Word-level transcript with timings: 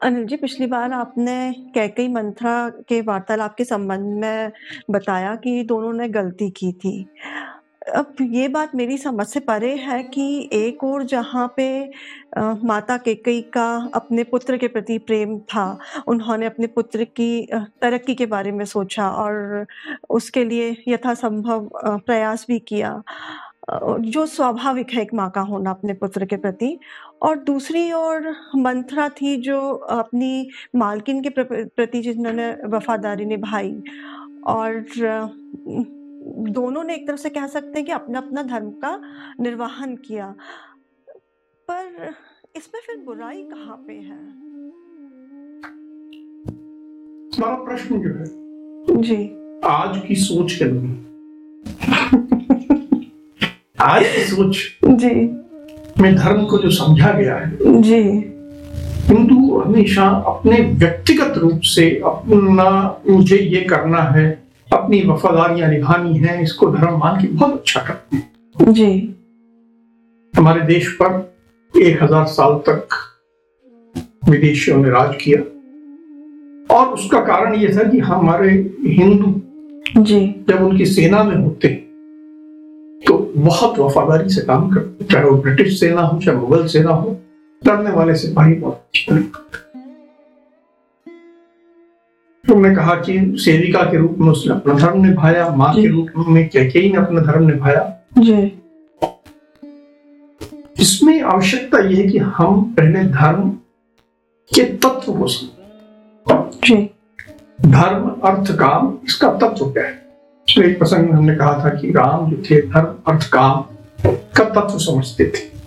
अनिल 0.00 0.24
जी, 0.26 0.36
पिछली 0.36 0.66
बार 0.66 0.92
आपने 0.92 1.34
कैकेयी 1.74 2.08
मंथरा 2.08 2.52
के 2.88 3.00
वार्तालाप 3.02 3.54
के 3.58 3.64
संबंध 3.64 4.18
में 4.20 4.52
बताया 4.90 5.34
कि 5.36 5.62
दोनों 5.64 5.92
ने 5.92 6.08
गलती 6.10 6.50
की 6.50 6.72
थी। 6.74 6.92
अब 7.96 8.16
ये 8.22 8.48
बात 8.48 8.74
मेरी 8.74 8.96
समझ 8.98 9.26
से 9.26 9.40
परे 9.40 9.74
है 9.78 10.02
कि 10.04 10.24
एक 10.54 10.84
ओर 10.84 11.04
जहाँ 11.06 11.46
पे 11.56 11.68
अ, 12.36 12.40
माता 12.64 12.96
कैकेयी 12.98 13.40
का 13.52 13.66
अपने 13.94 14.24
पुत्र 14.24 14.56
के 14.56 14.68
प्रति 14.68 14.98
प्रेम 15.00 15.38
था, 15.46 15.66
उन्होंने 16.08 16.46
अपने 16.46 16.66
पुत्र 16.68 17.04
की 17.12 17.30
तरक्की 17.82 18.14
के 18.14 18.26
बारे 18.28 18.52
में 18.52 18.64
सोचा 18.66 19.08
और 19.12 19.66
उसके 20.10 20.44
लिए 20.44 20.76
यथासंभव 20.88 21.68
प्रयास 22.06 22.46
भी 22.48 22.58
किया। 22.68 23.02
जो 23.70 24.24
स्वाभाविक 24.26 24.90
है 24.92 25.02
एक 25.02 25.12
माँ 25.14 25.28
का 25.30 25.40
होना 25.42 25.70
अपने 25.70 25.92
पुत्र 25.94 26.26
के 26.26 26.36
प्रति 26.36 26.78
और 27.22 27.38
दूसरी 27.38 27.92
ओर 27.92 28.36
मंथरा 28.56 29.08
थी 29.08 29.36
जो 29.36 29.70
अपनी 29.70 30.50
मालकिन 30.76 31.22
के 31.22 31.28
प्रति 31.64 32.00
जिन्होंने 32.00 32.56
वफ़ादारी 32.64 33.24
निभाई 33.24 33.82
और 34.46 34.84
दोनों 36.48 36.84
ने 36.84 36.94
एक 36.94 37.08
तरफ़ 37.08 37.16
से 37.16 37.30
कह 37.30 37.46
सकते 37.46 37.72
हैं 37.76 37.84
कि 37.84 37.92
अपना-अपना 37.92 38.42
धर्म 38.42 38.70
का 38.70 39.00
निर्वाहन 39.40 39.96
किया। 39.96 40.34
पर 41.70 42.14
इसमें 42.56 42.80
फिर 42.86 42.96
बुराई 42.96 43.42
कहाँ 43.42 43.84
पे 43.86 43.92
है? 43.92 44.48
हमारा 47.36 47.64
प्रश्न 47.64 48.00
जो 48.00 48.08
है 48.08 48.24
जी। 49.02 49.30
आज 49.64 50.02
की 50.08 50.14
सोच 50.14 50.58
के 50.62 50.64
आज 53.80 54.16
की 54.16 54.24
सोच 54.24 54.56
जी, 54.84 55.28
में 56.00 56.14
धर्म 56.16 56.44
को 56.44 56.58
जो 56.58 56.70
समझा 56.72 57.12
गया 57.12 57.36
है। 57.36 57.80
जी, 57.82 58.02
हिंदू 59.04 59.58
हमेशा 59.58 60.04
अपने 60.28 60.56
व्यक्तिगत 60.74 61.38
रूप 61.38 61.60
से 61.66 61.88
अपना 62.04 62.70
मुझे 63.08 63.36
ये 63.36 63.60
करना 63.64 64.02
है 64.08 64.26
अपनी 64.70 65.00
वफादारियाँ 65.06 65.70
निभानी 65.70 66.18
है 66.18 66.42
इसको 66.42 66.70
धर्म 66.70 66.98
मान 66.98 67.20
के 67.20 67.28
बहुत 67.28 67.52
अच्छा 67.52 67.80
करते 67.80 68.16
हैं। 68.16 68.72
जी, 68.72 69.14
हमारे 70.34 70.60
देश 70.66 70.88
पर 71.02 71.10
एक 71.74 72.02
हज़ार 72.02 72.26
साल 72.28 72.54
तक 72.68 72.88
विदेशियों 74.28 74.76
ने 74.76 74.90
राज 74.90 75.14
किया। 75.22 75.40
और 76.70 76.86
उसका 76.88 77.20
कारण 77.24 77.54
ये 77.54 77.68
था 77.68 77.88
कि 77.90 77.98
हमारे 78.00 78.50
हिंदू 78.86 79.34
जी, 79.98 80.20
जब 80.48 80.62
उनकी 80.62 80.86
सेना 80.86 81.22
में 81.24 81.36
होते 81.36 81.68
तो 81.68 81.87
बहुत 83.44 83.78
वफादारी 83.78 84.28
से 84.28 84.40
काम 84.40 84.70
करते 84.70 85.04
चाहे 85.04 85.24
वो 85.24 85.36
ब्रिटिश 85.36 85.80
सेना 85.80 86.02
हो 86.02 86.20
चाहे 86.20 86.36
मुगल 86.36 86.66
सेना 86.66 86.90
हो 86.90 87.16
लड़ने 87.66 87.90
वाले 87.90 88.14
सिपाही 88.14 88.54
बहुत 88.54 88.84
तुमने 92.48 92.74
कहा 92.74 92.94
कि 92.94 93.36
सेविका 93.38 93.82
के 93.82 93.96
रूप 93.96 94.16
में 94.18 94.28
उसने 94.28 94.54
अपना 94.54 94.74
धर्म 94.74 95.04
निभाया 95.04 95.48
माँ 95.48 95.74
के 95.74 95.86
रूप 95.88 96.08
में 96.28 96.48
कैकेयी 96.48 96.92
ने 96.92 96.98
अपना 96.98 97.20
धर्म 97.20 97.46
निभाया? 97.46 98.04
जी, 98.18 98.58
इसमें 100.80 101.22
आवश्यकता 101.22 101.78
यह 101.78 101.96
है 101.96 102.06
कि 102.06 102.18
हम 102.18 102.74
पहले 102.74 103.04
धर्म 103.04 103.50
के 104.54 104.64
तत्व 104.64 105.12
को 105.12 105.28
समझें। 105.28 106.88
धर्म 107.70 108.08
अर्थ 108.08 108.58
काम 108.58 108.98
इसका 109.04 109.32
तत्व 109.32 109.72
क्या 109.72 109.84
है? 109.84 110.07
तो 110.56 110.62
एक 110.62 110.78
प्रसंग 110.78 111.04
में 111.04 111.12
हमने 111.12 111.34
कहा 111.36 111.64
था 111.64 111.68
कि 111.68 111.90
राम 111.90 112.30
जो 112.30 112.42
थे 112.50 112.60
धर्म 112.62 113.12
अर्थ 113.12 113.30
काम 113.30 113.64
का 114.10 114.44
तत्व 114.44 114.78
समझते 114.78 115.24
थे? 115.24 115.58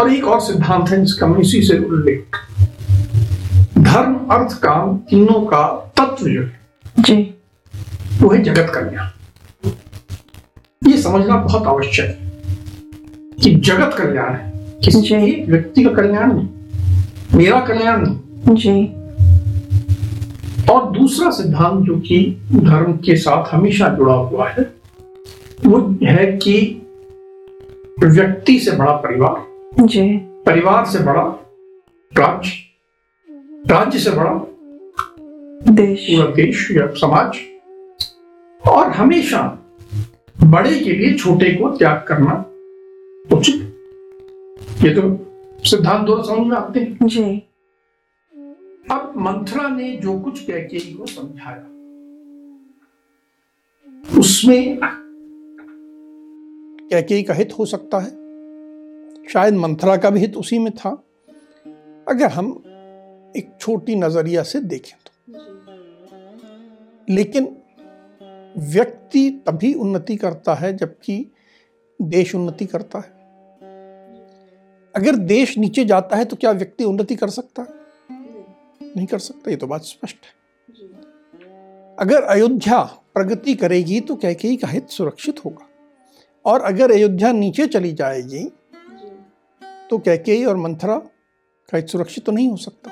और 0.00 0.12
एक 0.12 0.24
और 0.24 0.40
सिद्धांत 0.40 0.88
है 0.90 1.00
जिसका 1.00 1.26
मैं 1.26 1.40
इसी 1.40 1.62
से 1.62 1.78
उल्लेख 1.78 2.36
धर्म 3.78 4.14
अर्थ 4.14 4.58
काम 4.60 4.96
तीनों 4.96 5.40
का 5.46 5.92
तत्व 5.96 6.28
जो 6.28 6.42
है 6.42 6.60
जी, 6.98 7.34
वो 8.20 8.30
है 8.30 8.42
जगत 8.42 8.72
कल्याण। 8.74 9.08
ये 10.90 11.02
समझना 11.02 11.36
बहुत 11.36 11.66
आवश्यक 11.66 12.06
है 12.06 12.32
कि 13.42 13.54
जगत 13.54 13.94
कल्याण 13.98 14.34
है। 14.34 14.52
किसी। 14.84 15.14
एक 15.14 15.48
व्यक्ति 15.48 15.84
का 15.84 15.90
कल्याण 15.90 16.32
नहीं 16.32 16.48
मेरा 17.34 17.60
कल्याण 17.60 18.06
नहीं। 18.06 18.56
जी, 18.56 19.01
और 20.72 20.90
दूसरा 20.90 21.30
सिद्धांत 21.30 21.86
जो 21.86 21.96
कि 22.00 22.18
धर्म 22.52 22.92
के 22.96 23.16
साथ 23.16 23.54
हमेशा 23.54 23.88
जुड़ा 23.88 24.14
हुआ 24.14 24.48
है 24.48 24.62
वो 25.66 25.78
है 26.02 26.26
कि 26.36 26.54
व्यक्ति 28.04 28.58
से 28.58 28.70
बड़ा 28.70 28.92
परिवार 28.96 29.86
जी, 29.86 30.16
परिवार 30.46 30.84
से 30.86 30.98
बड़ा 30.98 31.22
राज्य 32.12 32.50
राज्य 33.66 33.98
से 33.98 34.10
बड़ा 34.10 34.32
देश, 35.72 36.06
पूरा 36.06 36.26
देश 36.34 36.70
या 36.70 36.86
समाज 36.96 37.36
और 38.68 38.90
हमेशा 38.90 39.40
बड़े 40.44 40.78
के 40.80 40.92
लिए 40.92 41.14
छोटे 41.14 41.52
को 41.54 41.70
त्याग 41.70 42.04
करना 42.08 42.34
उचित। 43.36 43.68
ये 44.84 44.90
तो 44.94 45.02
सिद्धांत 45.64 46.06
दोनों 46.06 46.22
समझ 46.22 46.46
में 46.46 46.56
आते 46.56 46.80
हैं। 46.80 47.06
जी, 47.06 47.42
अब 48.90 49.14
मंथरा 49.16 49.68
ने 49.68 49.96
जो 49.96 50.20
कुछ 50.20 50.44
कैकेयी 50.44 50.94
को 50.94 51.06
समझाया। 51.06 51.68
उसमें 54.18 54.78
कैकेयी 56.90 57.22
का 57.22 57.34
हित 57.34 57.52
हो 57.58 57.66
सकता 57.66 57.98
है। 57.98 58.10
शायद 59.28 59.54
मंथरा 59.54 59.96
का 59.96 60.10
भी 60.10 60.20
हित 60.20 60.36
उसी 60.36 60.58
में 60.58 60.72
था। 60.72 61.04
अगर 62.08 62.26
हम 62.26 62.62
एक 63.36 63.56
छोटी 63.60 63.94
नज़रिया 63.94 64.42
से 64.42 64.60
देखें 64.60 64.98
तो। 65.06 65.32
लेकिन 67.08 67.56
व्यक्ति 68.58 69.42
तभी 69.46 69.74
उन्नति 69.74 70.16
करता 70.16 70.54
है 70.54 70.76
जबकि 70.76 71.32
देश 72.02 72.34
उन्नति 72.34 72.66
करता 72.66 72.98
है। 72.98 73.10
अगर 74.96 75.16
देश 75.16 75.58
नीचे 75.58 75.84
जाता 75.84 76.16
है 76.16 76.24
तो 76.24 76.36
क्या 76.36 76.50
व्यक्ति 76.50 76.84
उन्नति 76.84 77.16
कर 77.16 77.28
सकता 77.28 77.62
है? 77.62 77.81
नहीं 78.96 79.06
कर 79.06 79.18
सकता 79.18 79.50
ये 79.50 79.56
तो 79.56 79.66
बात 79.66 79.82
स्पष्ट 79.82 80.16
है। 80.16 80.40
अगर 81.98 82.22
अयोध्या 82.22 82.82
प्रगति 83.14 83.54
करेगी 83.54 84.00
तो 84.00 84.16
कैकेयी 84.16 84.56
का 84.56 84.68
हित 84.68 84.88
सुरक्षित 84.88 85.44
होगा? 85.44 85.68
और 86.44 86.60
अगर 86.60 86.92
अयोध्या 86.92 87.32
नीचे 87.32 87.66
चली 87.66 87.92
जाएगी 87.92 88.44
तो 89.90 89.98
कैकेयी 89.98 90.44
और 90.44 90.56
मंथरा 90.56 90.98
का 90.98 91.76
हित 91.76 91.88
सुरक्षित 91.88 92.24
तो 92.26 92.32
नहीं 92.32 92.48
हो 92.48 92.56
सकता? 92.56 92.90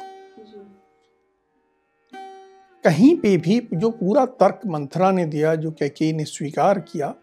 कहीं 2.84 3.16
पे 3.16 3.36
भी 3.36 3.68
जो 3.74 3.90
पूरा 3.90 4.24
तर्क 4.26 4.60
मंथरा 4.66 5.10
ने 5.10 5.24
दिया 5.24 5.54
जो 5.54 5.70
कैकेयी 5.70 6.12
ने 6.12 6.24
स्वीकार 6.24 6.78
किया 6.80 7.14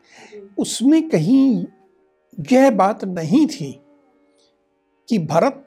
उसमें 0.57 1.09
कहीं 1.09 1.66
यह 2.51 2.71
बात 2.71 3.05
नहीं 3.05 3.47
थी 3.47 3.71
कि 5.09 5.17
भरत 5.17 5.66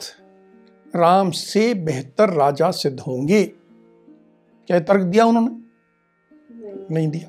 राम 0.97 1.31
से 1.31 1.75
बेहतर 1.75 2.31
राजा 2.31 2.71
सिद्ध 2.71 3.01
होंगे। 3.01 3.45
क्या 3.45 4.81
तर्क 4.81 5.01
दिया 5.01 5.25
उन्होंने? 5.25 5.51
नहीं। 5.51 6.87
नहीं 6.91 7.09
दिया। 7.09 7.29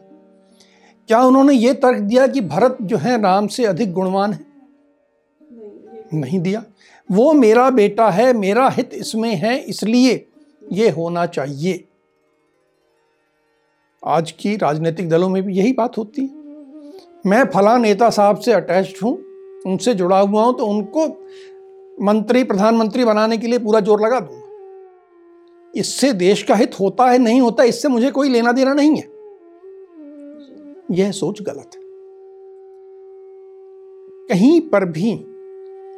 क्या 1.08 1.22
उन्होंने 1.22 1.54
ये 1.54 1.74
तर्क 1.74 2.00
दिया 2.00 2.28
कि 2.28 2.42
भरत 2.42 2.78
जो 2.82 2.98
है 2.98 3.22
राम 3.22 3.48
से 3.48 3.66
अधिक 3.66 3.94
गुणवान 3.94 4.34
है? 4.34 4.46
नहीं। 5.42 6.20
नहीं 6.22 6.40
दिया। 6.40 6.64
वो 7.12 7.34
मेरा 7.34 7.70
बेटा 7.70 8.10
है 8.10 8.34
मेरा 8.34 8.70
हित 8.70 8.90
इसमें 8.94 9.36
है 9.36 9.58
इसलिए 9.60 10.28
ये 10.72 10.90
होना 10.90 11.26
चाहिए। 11.26 11.84
आज 14.06 14.32
की 14.32 14.56
राजनीतिक 14.58 15.10
दलों 15.10 15.30
में 15.30 15.44
भी 15.44 15.58
यही 15.58 15.74
बात 15.74 15.98
होती 15.98 16.22
है। 16.22 16.42
मैं 17.26 17.44
फला 17.46 17.78
नेता 17.78 18.10
साहब 18.10 18.38
से 18.38 18.54
अटैच्ड 18.54 19.04
हूँ 19.04 19.14
उनसे 19.66 19.94
जुड़ा 19.94 20.20
हुआ 20.20 20.44
हूँ 20.44 20.58
तो 20.58 20.66
उनको 20.66 21.08
मंत्री, 22.02 22.44
प्रधानमंत्री 22.44 23.06
बनाने 23.06 23.38
के 23.38 23.48
लिए 23.48 23.60
पूरा 23.60 23.80
ज़ोर 23.80 24.02
लगा 24.02 24.20
दूँगा 24.20 24.50
इससे 25.74 26.14
देश 26.14 26.44
का 26.44 26.56
हित 26.56 26.80
होता 26.80 27.10
है, 27.10 27.18
नहीं 27.18 27.42
होता, 27.42 27.64
इससे 27.64 27.88
मुझे 27.88 28.12
कोई 28.12 28.30
लेना 28.30 28.52
देना 28.52 28.74
नहीं 28.74 28.96
है। 28.96 29.10
यह 30.92 31.12
सोच 31.12 31.42
गलत 31.42 31.72
है। 31.76 31.82
कहीं 34.30 34.62
पर 34.62 34.86
भी 34.86 35.14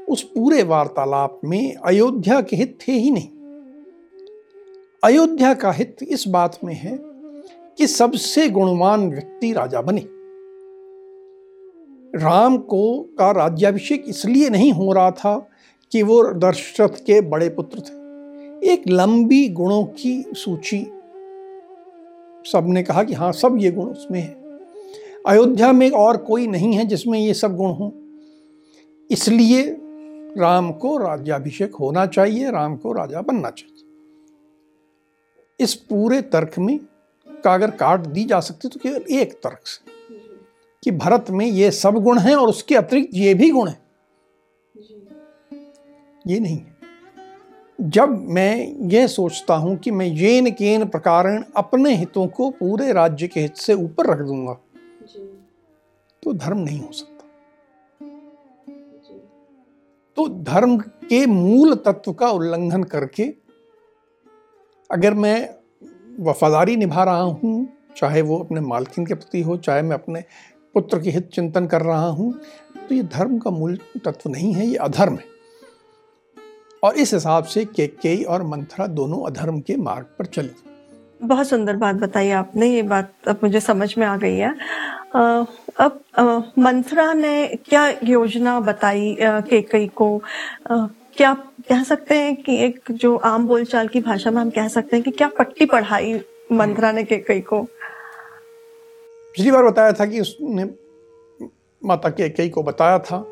उस 0.10 0.24
पूरे 0.24 0.64
वार्तालाप 0.64 1.40
में 1.46 1.76
अयोध्या 1.76 2.42
के 2.42 2.56
हित 2.56 2.78
थे 2.88 2.92
ही 2.92 3.12
नहीं। 3.12 3.30
अयोध्या 5.04 5.54
का 5.54 5.72
हित 5.72 5.98
इस 6.04 6.28
बात 6.28 6.60
में 6.64 6.74
है 6.74 6.98
कि 7.78 7.88
सबसे 7.88 8.50
गुणवान 8.50 9.10
व्यक्ति 9.10 9.54
राजा 9.54 9.82
बने। 9.82 10.06
राम 12.16 12.58
को 12.58 13.02
का 13.20 13.32
राज्याभिषेक 13.32 14.06
इसलिए 14.08 14.50
नहीं 14.50 14.72
हो 14.72 14.92
रहा 14.94 15.12
था 15.12 15.50
कि 15.94 16.04
वो 16.04 16.34
दशरथ 16.34 16.90
के 16.90 17.22
बड़े 17.22 17.50
पुत्र 17.50 17.80
थे। 17.80 18.72
एक 18.74 18.84
लंबी 18.88 19.50
गुणों 19.50 19.84
की 19.84 20.26
सूची 20.36 20.80
सबने 22.52 22.84
कहा 22.84 23.04
कि 23.04 23.14
हाँ 23.14 23.32
सब 23.32 23.58
ये 23.60 23.72
गुण 23.72 23.86
उसमें 23.86 24.20
है। 24.22 24.60
अयोध्या 25.28 25.72
में 25.72 25.90
और 25.92 26.18
कोई 26.18 26.48
नहीं 26.48 26.74
है 26.74 26.86
जिसमें 26.86 27.20
ये 27.20 27.34
सब 27.34 27.56
गुण 27.56 27.72
हो। 27.72 27.92
इसलिए 29.12 29.78
राम 30.38 30.72
को 30.72 30.98
राज्याभिषेक 30.98 31.76
होना 31.76 32.06
चाहिए, 32.06 32.52
राम 32.52 32.78
को 32.78 32.94
राजा 32.94 33.22
बनना 33.22 33.50
चाहिए। 33.50 33.86
इस 35.60 35.74
पूरे 35.74 36.22
तर्क 36.22 36.60
में 36.60 36.80
का 37.44 37.54
अगर 37.54 37.72
काट 37.72 38.00
दी 38.00 38.24
जा 38.24 38.40
सकती 38.40 38.68
तो 38.68 38.80
केवल 38.80 39.04
एक 39.12 39.34
तर्क 39.34 39.68
से 39.68 39.92
कि 40.84 40.92
भरत 40.92 41.26
में 41.30 41.46
ये 41.46 41.72
सब 41.72 42.04
गुण 42.04 42.20
हैं 42.20 42.36
और 42.36 42.48
उसके 42.48 42.76
अतिरिक्त 42.76 43.10
ये 43.14 43.34
भी 43.34 43.50
गुण 43.50 43.70
हैं। 43.70 43.83
ये 46.26 46.40
नहीं 46.40 46.58
है। 46.58 46.72
जब 47.80 48.10
मैं 48.30 48.88
ये 48.90 49.08
सोचता 49.08 49.56
हूँ 49.56 49.76
कि 49.78 49.92
मैं 49.92 50.06
येन 50.06 50.52
केन 50.52 50.86
प्रकार 50.86 51.28
अपने 51.58 51.96
हितों 51.96 52.28
को 52.28 52.50
पूरे 52.50 52.92
राज्य 52.94 53.28
के 53.28 53.40
हित 53.40 53.56
से 53.56 53.74
ऊपर 53.74 54.10
रख 54.12 54.20
दूँगा 54.28 54.54
तो 56.24 56.34
धर्म 56.34 56.58
नहीं 56.58 56.80
हो 56.80 56.92
सकता। 56.92 57.12
तो 60.18 60.28
धर्म 60.44 60.78
के 60.78 61.26
मूल 61.26 61.76
तत्व 61.76 62.14
का 62.14 62.30
उल्लंघन 62.30 62.84
करके 62.84 63.24
अगर 64.90 65.14
मैं 65.14 65.38
वफादारी 66.20 66.76
निभा 66.76 67.04
रहा 67.04 67.22
हूँ 67.22 67.68
चाहे 67.98 68.22
वो 68.22 68.38
अपने 68.40 68.62
मालकिन 68.62 69.06
के 69.06 69.14
प्रति 69.14 69.42
हो 69.42 69.58
चाहे 69.58 69.82
मैं 69.82 69.96
अपने 69.96 70.24
पुत्र 70.76 71.00
के 71.00 71.10
हित 71.10 71.30
चिंतन 71.30 71.68
कर 71.68 71.82
रहा 71.82 72.08
हूँ 72.08 72.34
तो 72.90 72.96
ये 72.96 73.04
धर्म 73.04 73.38
का 73.40 73.52
मूल 73.52 73.78
तत्व 74.06 74.30
नहीं 74.30 74.54
है 74.54 74.68
ये 74.68 74.76
अधर्म 74.76 75.16
है। 75.16 75.32
और 76.84 76.96
इस 76.96 77.14
हिसाब 77.14 77.44
से 77.44 77.66
के 77.76 78.24
और 78.24 78.44
मंथरा 78.44 78.88
दोनों 78.88 79.26
अधर्म 79.26 79.60
के 79.60 79.76
मार्ग 79.78 80.06
पर 80.20 80.26
चली। 80.26 80.50
बहुत 81.24 81.48
सुंदर 81.48 81.76
बात 81.76 81.96
बताई 81.96 82.30
आपने 82.30 82.68
ये 82.68 82.82
बात 82.82 83.14
अब 83.28 83.40
मुझे 83.44 83.60
समझ 83.60 83.98
में 83.98 84.06
आ 84.08 84.18
गई 84.18 84.36
है। 84.36 84.56
अब 85.80 86.00
मंथरा 86.60 87.14
ने 87.14 87.48
क्या 87.66 87.88
योजना 88.04 88.60
बताई 88.60 89.16
केकई 89.22 89.88
को 89.88 90.22
क्या 91.18 91.34
कह 91.70 91.84
सकते 91.84 92.16
हैं 92.16 92.36
कि 92.36 92.58
एक 92.58 92.92
जो 92.92 93.16
आम 93.18 93.48
बोलचाल 93.48 93.88
की 93.88 94.02
भाषा 94.02 94.32
में 94.32 94.42
हम 94.42 94.50
कह 94.50 94.68
सकते 94.68 94.96
हैं 94.96 95.04
कि 95.04 95.12
क्या 95.12 95.28
पट्टी 95.28 95.66
पढ़ाई 95.66 96.14
मंथरा 96.52 96.92
ने 96.92 97.04
केकई 97.04 97.42
को 97.42 97.62
पिछली 99.36 99.52
बार 99.52 99.64
बताया 99.64 99.92
था 99.92 100.06
कि 100.06 100.20
उसने 100.20 100.64
माता 101.86 102.10
केकई 102.10 102.50
को 102.50 102.64
बताया 102.64 103.00
था 103.00 103.24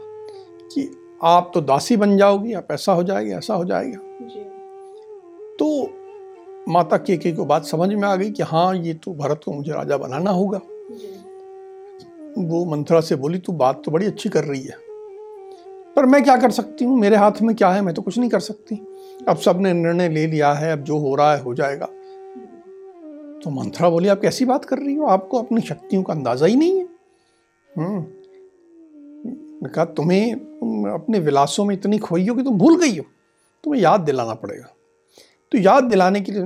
कि 0.74 0.90
आप 1.22 1.52
तो 1.54 1.62
दासी 1.62 1.98
बन 1.98 2.18
जाओगी 2.18 2.54
आप 2.54 2.68
ऐसा 2.72 2.94
हो 2.94 3.04
जाएगा 3.04 3.38
ऐसा 3.38 3.54
हो 3.54 3.66
जाएगा। 3.66 3.98
तो 5.60 5.68
माता 6.70 6.98
के 7.00 7.32
को 7.32 7.46
बात 7.46 7.66
समझ 7.66 7.90
में 7.90 8.08
आ 8.08 8.16
गई 8.16 8.32
कि 8.32 8.44
हाँ 8.44 8.76
ये 8.76 8.94
तो 8.94 9.14
भरत 9.14 9.42
को 9.46 9.54
मुझे 9.54 9.72
राजा 9.74 9.98
बनाना 9.98 10.32
होगा। 10.32 10.62
वो 12.40 12.64
मंथरा 12.66 13.02
से 13.02 13.16
बोली 13.16 13.40
तू 13.40 13.52
बात 13.54 13.82
तो 13.86 13.92
बड़ी 13.92 14.06
अच्छी 14.06 14.30
कर 14.30 14.44
रही 14.44 14.62
है 14.62 14.78
पर 15.96 16.06
मैं 16.06 16.24
क्या 16.24 16.36
कर 16.38 16.52
सकती 16.52 16.86
हूँ? 16.86 16.98
मेरे 17.00 17.16
हाथ 17.16 17.42
में 17.42 17.56
क्या 17.56 17.70
है? 17.70 17.82
मैं 17.82 17.94
तो 17.94 18.02
कुछ 18.02 18.18
नहीं 18.18 18.30
कर 18.30 18.40
सकती। 18.40 18.76
अब 19.30 19.38
सबने 19.38 19.74
निर्णय 19.74 20.10
ले 20.10 20.26
लिया 20.28 20.52
है 20.54 20.72
अब 20.74 20.84
जो 20.84 20.98
हो 20.98 21.16
रहा 21.16 21.34
है 21.34 21.42
हो 21.42 21.54
जाएगा। 21.54 21.86
तो 23.44 23.50
मंथरा 23.50 23.90
बोली 23.90 24.08
आप 24.08 24.22
कैसी 24.22 24.46
बात 24.46 24.66
कर 24.66 24.78
रही 24.78 24.96
हो? 24.96 25.06
आपको 25.06 25.40
अपनी 25.40 25.62
शक्तियों 25.62 26.04
का 26.04 26.14
अंदाज़ा 26.14 26.46
ही 26.46 26.56
नहीं 26.56 26.80
है। 26.80 26.86
हम्म 29.62 29.74
कहा 29.74 29.86
तुम्हें 29.86 30.40
तुम 30.40 30.90
अपने 30.90 31.20
विलासों 31.20 31.66
में 31.66 31.76
इतनी 31.76 31.98
खोई 31.98 32.28
हो 32.28 32.36
कि 32.36 32.44
तुम 32.44 32.58
भूल 32.58 32.80
गई 32.80 32.98
हो। 32.98 33.04
तुम्हें 33.64 33.82
याद 33.82 34.02
दिलाना 34.02 34.34
पड़ेगा। 34.34 34.74
तो 35.52 35.58
याद 35.58 35.84
दिलाने 35.84 36.22
के 36.22 36.32
लिए 36.32 36.44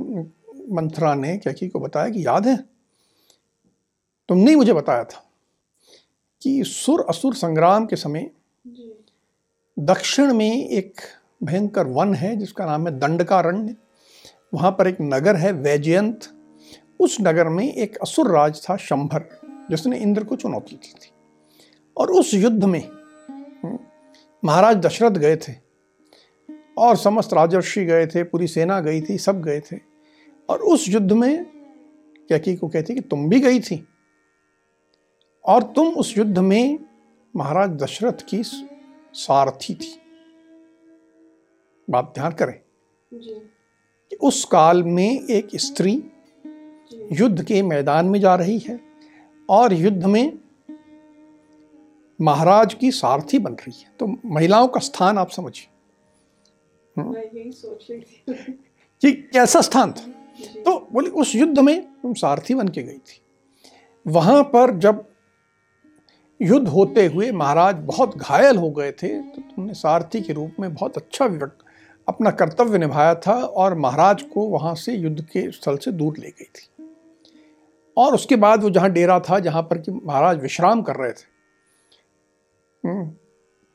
मंथरा 0.71 1.15
ने 1.15 1.37
कैकी 1.37 1.67
को 1.67 1.79
बताया 1.79 2.09
कि 2.09 2.25
याद 2.25 2.47
है? 2.47 2.57
तुमने 4.29 4.49
ही 4.49 4.55
मुझे 4.55 4.73
बताया 4.73 5.03
था 5.03 5.31
कि 6.41 6.63
सुर 6.63 7.05
असुर 7.09 7.33
संग्राम 7.33 7.85
के 7.85 7.95
समय 7.95 8.31
दक्षिण 9.79 10.33
में 10.33 10.69
एक 10.69 11.01
भयंकर 11.43 11.87
वन 11.87 12.13
है 12.13 12.35
जिसका 12.35 12.65
नाम 12.65 12.87
है 12.87 12.99
दंडकारण्य। 12.99 13.75
वहाँ 14.53 14.71
पर 14.71 14.87
एक 14.87 14.97
नगर 15.01 15.35
है 15.35 15.51
वैजयंत। 15.51 16.19
उस 16.99 17.17
नगर 17.21 17.49
में 17.49 17.73
एक 17.73 17.97
असुर 17.97 18.31
राज 18.31 18.69
था 18.69 18.77
शंभर 18.77 19.29
जिसने 19.69 19.97
इंद्र 19.97 20.23
को 20.23 20.35
चुनौती 20.35 20.75
दी 20.75 20.93
थी। 20.93 21.11
और 21.97 22.11
उस 22.11 22.33
युद्ध 22.33 22.63
में 22.63 22.89
महाराज 24.45 24.77
दशरथ 24.77 25.11
गए 25.11 25.35
थे 25.35 25.53
और 26.77 26.97
समस्त 26.97 27.33
राजर्षि 27.33 27.85
गए 27.85 28.07
थे 28.07 28.23
पूरी 28.23 28.47
सेना 28.47 28.79
गई 28.79 29.01
थी 29.01 29.17
सब 29.17 29.41
गए 29.41 29.59
थे। 29.59 29.79
और 30.49 30.59
उस 30.59 30.89
युद्ध 30.89 31.11
में 31.11 31.45
कैकी 32.29 32.55
को 32.55 32.67
कहती 32.67 32.93
कि 32.93 33.01
तुम 33.01 33.29
भी 33.29 33.39
गई 33.39 33.59
थी। 33.59 33.87
और 35.45 35.63
तुम 35.63 35.87
उस 35.87 36.17
युद्ध 36.17 36.39
में 36.39 36.79
महाराज 37.35 37.69
दशरथ 37.69 38.25
की 38.29 38.43
सारथी 39.13 39.75
थी। 39.75 40.01
बात 41.89 42.11
ध्यान 42.15 42.31
करें 42.31 42.59
कि 44.09 44.15
उस 44.15 44.45
काल 44.45 44.83
में 44.83 45.27
एक 45.27 45.47
स्त्री 45.55 46.03
युद्ध 47.11 47.43
के 47.43 47.61
मैदान 47.61 48.05
में 48.05 48.19
जा 48.19 48.35
रही 48.35 48.57
है 48.57 48.79
और 49.49 49.73
युद्ध 49.73 50.05
में 50.05 50.44
महाराज 52.21 52.73
की 52.73 52.91
सारथी 52.91 53.39
बन 53.39 53.53
रही 53.53 53.81
है। 53.81 53.91
तो 53.99 54.15
महिलाओं 54.25 54.67
का 54.67 54.79
स्थान 54.79 55.17
आप 55.17 55.29
समझिए। 55.29 55.67
हम्म। 57.01 57.13
कि 59.01 59.11
कैसा 59.11 59.61
स्थान 59.61 59.91
था? 59.91 60.07
तो 60.65 60.87
बोले 60.93 61.09
उस 61.09 61.35
युद्ध 61.35 61.59
में 61.59 61.81
तुम 61.81 62.13
सारथी 62.13 62.55
बन 62.55 62.67
के 62.67 62.83
गई 62.83 62.97
थी। 62.97 63.21
वहाँ 64.07 64.43
पर 64.43 64.77
जब 64.77 65.05
युद्ध 66.41 66.67
होते 66.67 67.05
हुए 67.05 67.31
महाराज 67.31 67.75
बहुत 67.75 68.17
घायल 68.17 68.57
हो 68.57 68.71
गए 68.71 68.91
थे 68.91 69.21
तो 69.21 69.41
तुमने 69.41 69.73
सारथी 69.73 70.21
के 70.21 70.33
रूप 70.33 70.51
में 70.59 70.73
बहुत 70.73 70.97
अच्छा 70.97 71.25
अपना 72.09 72.31
कर्तव्य 72.31 72.77
निभाया 72.77 73.15
था 73.15 73.33
और 73.33 73.75
महाराज 73.75 74.21
को 74.21 74.41
वहाँ 74.41 74.75
से 74.75 74.93
युद्ध 74.93 75.21
के 75.21 75.51
स्थल 75.51 75.77
से 75.77 75.91
दूर 75.91 76.17
ले 76.17 76.29
गई 76.29 76.45
थी। 76.45 76.85
और 77.97 78.13
उसके 78.13 78.35
बाद 78.35 78.63
वो 78.63 78.69
जहाँ 78.69 78.91
डेरा 78.91 79.19
था 79.19 79.39
जहाँ 79.39 79.63
पर 79.63 79.77
कि 79.77 79.91
महाराज 79.91 80.41
विश्राम 80.41 80.81
कर 80.81 80.95
रहे 80.95 81.11
थे 81.11 81.23
हम्म, 81.23 81.34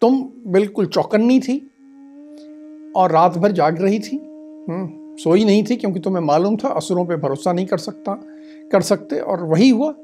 तुम 0.00 0.33
बिल्कुल 0.47 0.87
चौकन्नी 0.87 1.40
थी 1.40 1.59
और 2.97 3.11
रात 3.11 3.38
भर 3.38 3.52
जाग 3.52 3.83
रही 3.83 3.99
थी। 4.00 4.17
हम्म, 4.69 5.17
सोई 5.17 5.45
नहीं 5.45 5.64
थी 5.71 5.76
क्योंकि 5.76 6.00
तुम्हें 6.00 6.23
मालूम 6.25 6.57
था 6.57 6.69
असुरों 6.69 7.07
पे 7.07 7.17
भरोसा 7.17 7.52
नहीं 7.52 7.67
कर 7.67 7.79
सकता 7.79 8.23
कर 8.73 8.81
सकते 8.81 9.19
और 9.19 9.45
वही 9.45 9.71
हुआ। 9.71 9.95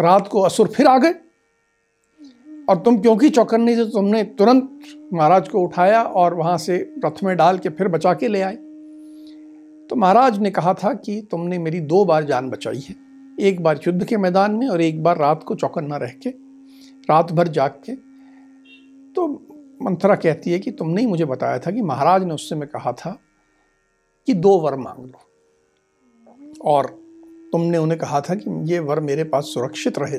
रात 0.00 0.28
को 0.28 0.40
असुर 0.40 0.68
फिर 0.68 0.86
आ 0.86 0.98
गए। 0.98 1.14
और 2.68 2.76
तुम 2.76 2.98
क्योंकि 2.98 3.30
चौकन्नी 3.30 3.76
से 3.76 3.84
तुमने 3.84 4.22
तुरंत 4.22 4.80
महाराज 5.12 5.48
को 5.48 5.60
उठाया 5.60 6.02
और 6.02 6.34
वहाँ 6.34 6.58
से 6.58 6.94
रथ 7.04 7.24
में 7.24 7.36
डाल 7.36 7.58
के 7.58 7.68
फिर 7.68 7.88
बचा 7.88 8.14
के 8.14 8.28
ले 8.28 8.40
आए? 8.40 8.56
तो 9.90 9.96
महाराज 9.96 10.38
ने 10.38 10.50
कहा 10.50 10.74
था 10.74 10.94
कि 10.94 11.28
तुमने 11.30 11.58
मेरी 11.58 11.80
दो 11.80 12.04
बार 12.04 12.24
जान 12.24 12.50
बचाई 12.50 12.80
है। 12.88 12.94
एक 13.40 13.62
बार 13.62 13.80
युद्ध 13.86 14.04
के 14.04 14.16
मैदान 14.16 14.50
में 14.50 14.68
और 14.68 14.80
एक 14.80 15.02
बार 15.02 15.18
रात 15.18 15.42
को 15.42 15.54
चौकन्ना 15.54 15.96
रह 15.96 16.12
के 16.22 16.30
रात 17.10 17.32
भर 17.32 17.48
जाग 17.48 17.70
के। 17.70 18.11
तो 19.16 19.28
मंथरा 19.82 20.14
कहती 20.14 20.50
है 20.50 20.58
कि 20.58 20.70
तुमने 20.70 21.00
ही 21.00 21.06
मुझे 21.06 21.24
बताया 21.24 21.58
था 21.58 21.70
कि 21.70 21.82
महाराज 21.82 22.24
ने 22.24 22.34
उससे 22.34 22.54
मैं 22.54 22.68
कहा 22.68 22.92
था 22.92 23.18
कि 24.26 24.34
दो 24.34 24.58
वर 24.60 24.76
मांग 24.76 25.06
लो। 25.06 25.20
और 26.64 26.86
तुमने 27.52 27.78
उन्हें 27.78 28.00
कहा 28.00 28.20
था 28.20 28.34
कि 28.34 28.72
ये 28.72 28.78
वर 28.78 29.00
मेरे 29.00 29.24
पास 29.24 29.44
सुरक्षित 29.44 29.98
रहे। 29.98 30.18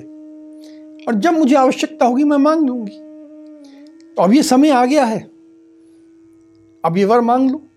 और 1.06 1.14
जब 1.16 1.34
मुझे 1.34 1.56
आवश्यकता 1.56 2.06
होगी 2.06 2.24
मैं 2.24 2.38
मांग 2.38 2.68
लूँगी। 2.68 3.00
तो 4.14 4.22
अब 4.22 4.34
ये 4.34 4.44
समय 4.44 4.70
आ 4.70 4.86
गया 4.86 5.06
है। 5.06 5.20
अब 6.86 6.94
ये 6.98 7.06
वर 7.06 7.22
मांग 7.22 7.52
लो। 7.52 7.68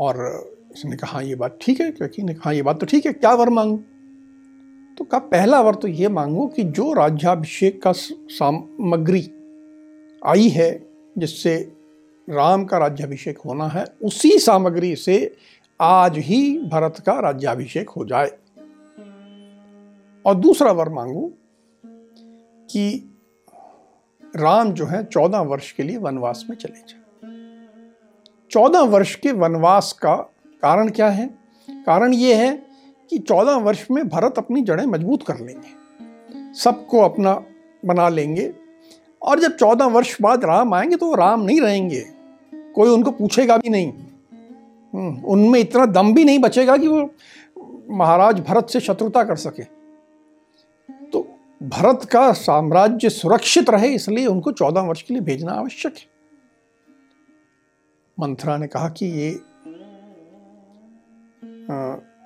और 0.00 0.16
इसने 0.72 0.96
कहा 0.96 1.20
ये 1.20 1.34
बात 1.34 1.58
ठीक 1.62 1.80
है। 1.80 1.90
क्योंकि 1.90 2.22
ने 2.22 2.34
कहा 2.34 2.52
ये 2.52 2.62
बात 2.62 2.80
तो 2.80 2.86
ठीक 2.86 3.06
है। 3.06 3.12
क्या 3.12 3.34
वर 3.34 3.48
मांगू? 3.48 3.82
कहा 5.10 5.20
पहला 5.20 5.60
वर 5.60 5.74
तो 5.74 5.88
ये 5.88 6.08
मांगो 6.08 6.46
कि 6.46 6.64
जो 6.64 6.92
राज्याभिषेक 6.92 7.82
का 7.82 7.92
सामग्री 7.92 9.30
आई 10.26 10.48
है, 10.48 10.86
जिससे 11.18 11.72
राम 12.30 12.64
का 12.64 12.78
राज्याभिषेक 12.78 13.38
होना 13.38 13.68
है, 13.68 13.84
उसी 14.02 14.38
सामग्री 14.38 14.96
से 14.96 15.36
आज 15.80 16.18
ही 16.18 16.58
भरत 16.58 17.02
का 17.06 17.20
राज्याभिषेक 17.20 17.90
हो 17.90 18.04
जाए। 18.04 18.30
और 20.26 20.34
दूसरा 20.34 20.72
वर 20.72 20.88
मांगू 20.88 21.32
कि 22.70 23.14
राम 24.36 24.72
जो 24.72 24.86
है 24.86 25.04
चौदह 25.04 25.38
वर्ष 25.38 25.72
के 25.72 25.82
लिए 25.82 25.96
वनवास 25.96 26.44
में 26.50 26.56
चले 26.56 26.78
जाए। 26.78 27.02
चौदह 28.50 28.80
वर्ष 28.80 29.14
के 29.14 29.32
वनवास 29.32 29.92
का 29.92 30.16
कारण 30.62 30.90
क्या 30.90 31.08
है? 31.08 31.38
कारण 31.70 32.14
यह 32.14 32.36
है 32.36 32.65
कि 33.10 33.18
चौदह 33.18 33.52
वर्ष 33.52 33.86
में 33.90 34.08
भरत 34.08 34.34
अपनी 34.38 34.62
जड़ें 34.62 34.86
मज़बूत 34.86 35.26
कर 35.26 35.38
लेंगे। 35.38 35.86
सबको 36.54 37.00
अपना 37.00 37.44
बना 37.84 38.08
लेंगे। 38.08 38.54
और 39.22 39.40
जब 39.40 39.56
चौदह 39.56 39.84
वर्ष 39.84 40.22
बाद 40.22 40.44
राम 40.44 40.74
आएँगे 40.74 40.96
तो 40.96 41.06
वो 41.06 41.14
राम 41.14 41.40
नहीं 41.40 41.60
रहेंगे। 41.60 42.04
कोई 42.54 42.90
उनको 42.90 43.10
पूछेगा 43.10 43.56
भी 43.56 43.68
नहीं। 43.68 43.92
हम्म, 44.94 45.24
उनमें 45.24 45.60
इतना 45.60 45.86
दम 45.86 46.14
भी 46.14 46.24
नहीं 46.24 46.38
बचेगा 46.38 46.76
कि 46.76 46.88
वो 46.88 47.10
महाराज 47.90 48.40
भरत 48.40 48.66
से 48.66 48.80
शत्रुता 48.80 49.24
कर 49.24 49.36
सके। 49.36 49.64
तो 51.06 51.28
भरत 51.62 52.04
का 52.04 52.32
साम्राज्य 52.32 53.10
सुरक्षित 53.10 53.70
रहे 53.70 53.88
इसलिए 53.88 54.26
उनको 54.26 54.52
चौदह 54.52 54.80
वर्ष 54.80 55.02
के 55.02 55.14
लिए 55.14 55.22
भेजना 55.22 55.52
आवश्यक 55.52 55.94
है। 55.96 56.06
मंथरा 58.20 58.56
ने 58.56 58.66
कहा 58.66 58.88
कि 58.88 59.06
ये 59.06 59.30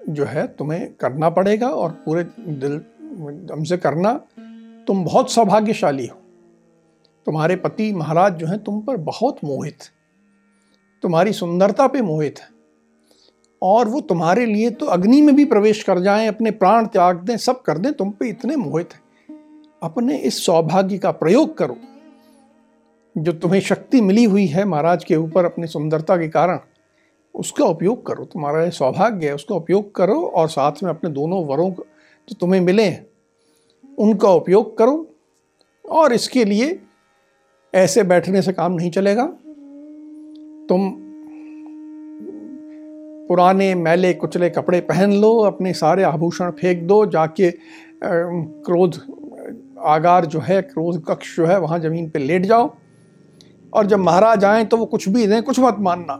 जो 0.08 0.24
है 0.24 0.46
तुम्हें 0.46 0.94
करना 0.94 1.30
पड़ेगा 1.30 1.68
और 1.68 1.90
पूरे 1.90 2.24
दिल, 2.40 2.80
हमसे 3.52 3.76
करना, 3.76 4.12
तुम 4.86 5.04
बहुत 5.04 5.30
सौभाग्यशाली 5.30 6.06
हो। 6.06 6.16
तुम्हारे 7.26 7.56
पति 7.56 7.92
महाराज 7.92 8.34
जो 8.34 8.46
हैं 8.46 8.64
तुम 8.64 8.80
पर 8.80 8.96
बहुत 8.96 9.36
मोहित 9.44 9.78
तुम्हारी 11.02 11.32
सुंदरता 11.32 11.86
पे 11.86 12.02
मोहित 12.02 12.38
है। 12.38 12.48
और 13.62 13.88
वो 13.88 14.00
तुम्हारे 14.00 14.46
लिए 14.46 14.70
तो 14.70 14.86
अग्नि 14.86 15.20
में 15.20 15.36
भी 15.36 15.44
प्रवेश 15.44 15.82
कर 15.82 16.00
जाएँ, 16.00 16.28
अपने 16.28 16.50
प्राण 16.50 16.86
त्याग 16.86 17.16
दें, 17.16 17.36
सब 17.36 17.62
कर 17.62 17.78
दें, 17.78 17.92
तुम 17.92 18.10
पे 18.10 18.28
इतने 18.28 18.56
मोहित 18.56 18.88
हैं। 18.94 19.00
अपने 19.82 20.18
इस 20.18 20.46
सौभाग्य 20.46 20.98
का 20.98 21.10
प्रयोग 21.10 21.56
करो। 21.58 21.76
जो 23.18 23.32
तुम्हें 23.32 23.60
शक्ति 23.60 24.00
मिली 24.00 24.24
हुई 24.24 24.46
है 24.46 24.64
महाराज 24.64 25.04
के 25.04 25.16
ऊपर 25.16 25.44
अपनी 25.44 25.66
सुंदरता 25.66 26.16
के 26.16 26.28
कारण 26.28 26.58
उसका 27.34 27.64
उपयोग 27.64 28.06
करो। 28.06 28.24
तुम्हारा 28.24 28.62
ये 28.64 28.70
सौभाग्य 28.70 29.26
है, 29.26 29.34
उसका 29.34 29.54
उपयोग 29.54 29.94
करो 29.94 30.20
और 30.26 30.48
साथ 30.48 30.82
में 30.82 30.90
अपने 30.90 31.10
दोनों 31.10 31.44
वरों 31.46 31.70
जो 31.70 32.34
तुम्हें 32.40 32.60
मिले 32.60 32.90
उनका 33.98 34.28
उपयोग 34.30 34.76
करो 34.78 35.06
और 35.84 36.12
इसके 36.12 36.44
लिए 36.44 36.78
ऐसे 37.74 38.02
बैठने 38.02 38.42
से 38.42 38.52
काम 38.52 38.72
नहीं 38.72 38.90
चलेगा। 38.90 39.24
तुम 40.68 40.90
पुराने 43.28 43.74
मैले 43.74 44.12
कुचले 44.14 44.48
कपड़े 44.50 44.80
पहन 44.80 45.12
लो, 45.12 45.36
अपने 45.38 45.72
सारे 45.72 46.02
आभूषण 46.02 46.50
फेंक 46.50 46.82
दो, 46.82 47.04
जाके 47.06 47.50
क्रोध, 48.04 48.96
आगार 49.78 50.26
जो 50.26 50.40
है, 50.40 50.60
क्रोध 50.62 51.04
कक्ष 51.04 51.36
जो 51.36 51.46
है, 51.46 51.58
वहाँ 51.60 51.78
ज़मीन 51.78 52.08
पे 52.10 52.18
लेट 52.18 52.46
जाओ। 52.46 52.70
और 53.72 53.86
जब 53.86 53.98
महाराज 53.98 54.44
आए 54.44 54.64
तो 54.64 54.76
वो 54.76 54.86
कुछ 54.86 55.08
भी 55.08 55.26
दें, 55.26 55.42
कुछ 55.42 55.60
मत 55.60 55.76
मानना। 55.80 56.14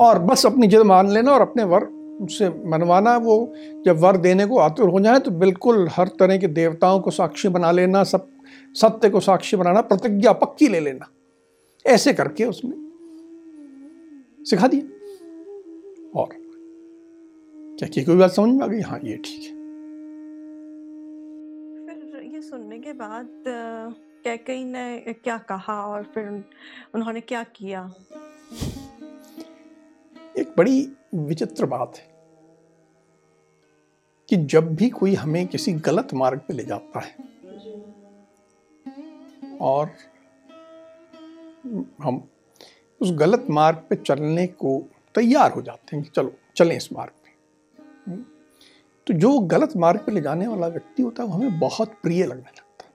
और 0.00 0.18
बस 0.18 0.46
अपनी 0.46 0.66
जिद 0.66 0.80
मान 0.82 1.10
लेना 1.10 1.32
और 1.32 1.40
अपने 1.40 1.64
वर 1.64 1.88
से 2.30 2.48
मनवाना, 2.70 3.16
वो 3.16 3.54
जब 3.84 3.98
वर 3.98 4.16
देने 4.16 4.46
को 4.46 4.58
आतुर 4.58 4.88
हो 4.88 5.00
जाए 5.00 5.18
तो 5.18 5.30
बिल्कुल 5.30 5.88
हर 5.92 6.08
तरह 6.18 6.38
के 6.38 6.46
देवताओं 6.48 7.00
को 7.00 7.10
साक्षी 7.10 7.48
बना 7.48 7.70
लेना, 7.70 8.02
सब 8.04 8.26
सत्य 8.74 9.10
को 9.10 9.20
साक्षी 9.20 9.56
बनाना, 9.56 9.80
प्रतिज्ञा 9.80 10.32
पक्की 10.32 10.68
ले 10.68 10.80
लेना। 10.80 11.08
ऐसे 11.84 12.12
करके 12.12 12.44
उसने 12.44 12.74
सिखा 14.44 14.66
दिया। 14.66 16.20
और 16.20 16.28
क्या 17.78 17.88
की 17.88 18.04
कोई 18.04 18.16
बात 18.16 18.30
समझ 18.30 18.54
में 18.54 18.64
आ 18.64 18.66
गई? 18.66 18.80
हाँ 18.80 18.98
ये 19.04 19.16
ठीक 19.16 19.42
है। 19.42 19.58
फिर 21.86 22.22
ये 22.34 22.42
सुनने 22.42 22.78
के 22.78 22.92
बाद 22.92 23.28
कैकई 24.24 24.64
ने 24.64 25.14
क्या 25.24 25.38
कहा 25.48 25.80
और 25.86 26.02
फिर 26.14 26.44
उन्होंने 26.94 27.20
क्या 27.20 27.42
किया? 27.56 27.90
बड़ी 30.60 30.92
विचित्र 31.14 31.66
बात 31.66 31.96
है 31.96 32.08
कि 34.28 34.36
जब 34.36 34.74
भी 34.74 34.90
कोई 34.90 35.14
हमें 35.14 35.46
किसी 35.46 35.72
गलत 35.72 36.14
मार्ग 36.14 36.38
पे 36.38 36.54
ले 36.54 36.64
जाता 36.64 37.00
है 37.00 37.16
और 39.60 39.90
हम 42.02 42.28
उस 43.00 43.12
गलत 43.12 43.46
मार्ग 43.50 43.78
पे 43.78 43.96
चलने 43.96 44.46
को 44.46 44.88
तैयार 45.14 45.52
हो 45.52 45.62
जाते 45.62 45.96
हैं 45.96 46.04
कि 46.04 46.10
चलो, 46.10 46.32
चलें 46.56 46.76
इस 46.76 46.92
मार्ग 46.92 47.10
पे। 47.10 47.30
तो 49.06 49.14
जो 49.14 49.38
गलत 49.38 49.76
मार्ग 49.76 50.00
पे 50.00 50.12
ले 50.12 50.20
जाने 50.20 50.46
वाला 50.46 50.66
व्यक्ति 50.66 51.02
होता 51.02 51.22
है, 51.22 51.28
वो 51.28 51.34
हमें 51.34 51.58
बहुत 51.58 51.88
प्रिय 52.02 52.26
लगने 52.26 52.42
लगता 52.42 52.84
है। 52.84 52.90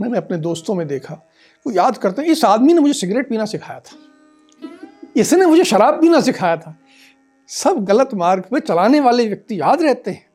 मैंने 0.00 0.18
अपने 0.18 0.38
दोस्तों 0.38 0.74
में 0.74 0.88
देखा, 0.88 1.14
वो 1.66 1.72
याद 1.72 1.98
करते 1.98 2.22
हैं, 2.22 2.28
इस 2.28 2.44
आदमी 2.44 2.72
ने 2.72 2.80
मुझे 2.80 2.94
सिगरेट 2.94 3.28
पीना 3.28 3.44
सिखाया 3.44 3.80
था। 3.80 4.07
इसने 5.18 5.46
मुझे 5.46 5.64
शराब 5.64 6.00
पीना 6.00 6.20
सिखाया 6.20 6.56
था। 6.56 6.78
सब 7.48 7.84
गलत 7.84 8.14
मार्ग 8.14 8.42
पे 8.42 8.60
चलाने 8.60 9.00
वाले 9.00 9.28
व्यक्ति 9.28 9.60
याद 9.60 9.82
रहते 9.82 10.10
हैं। 10.10 10.30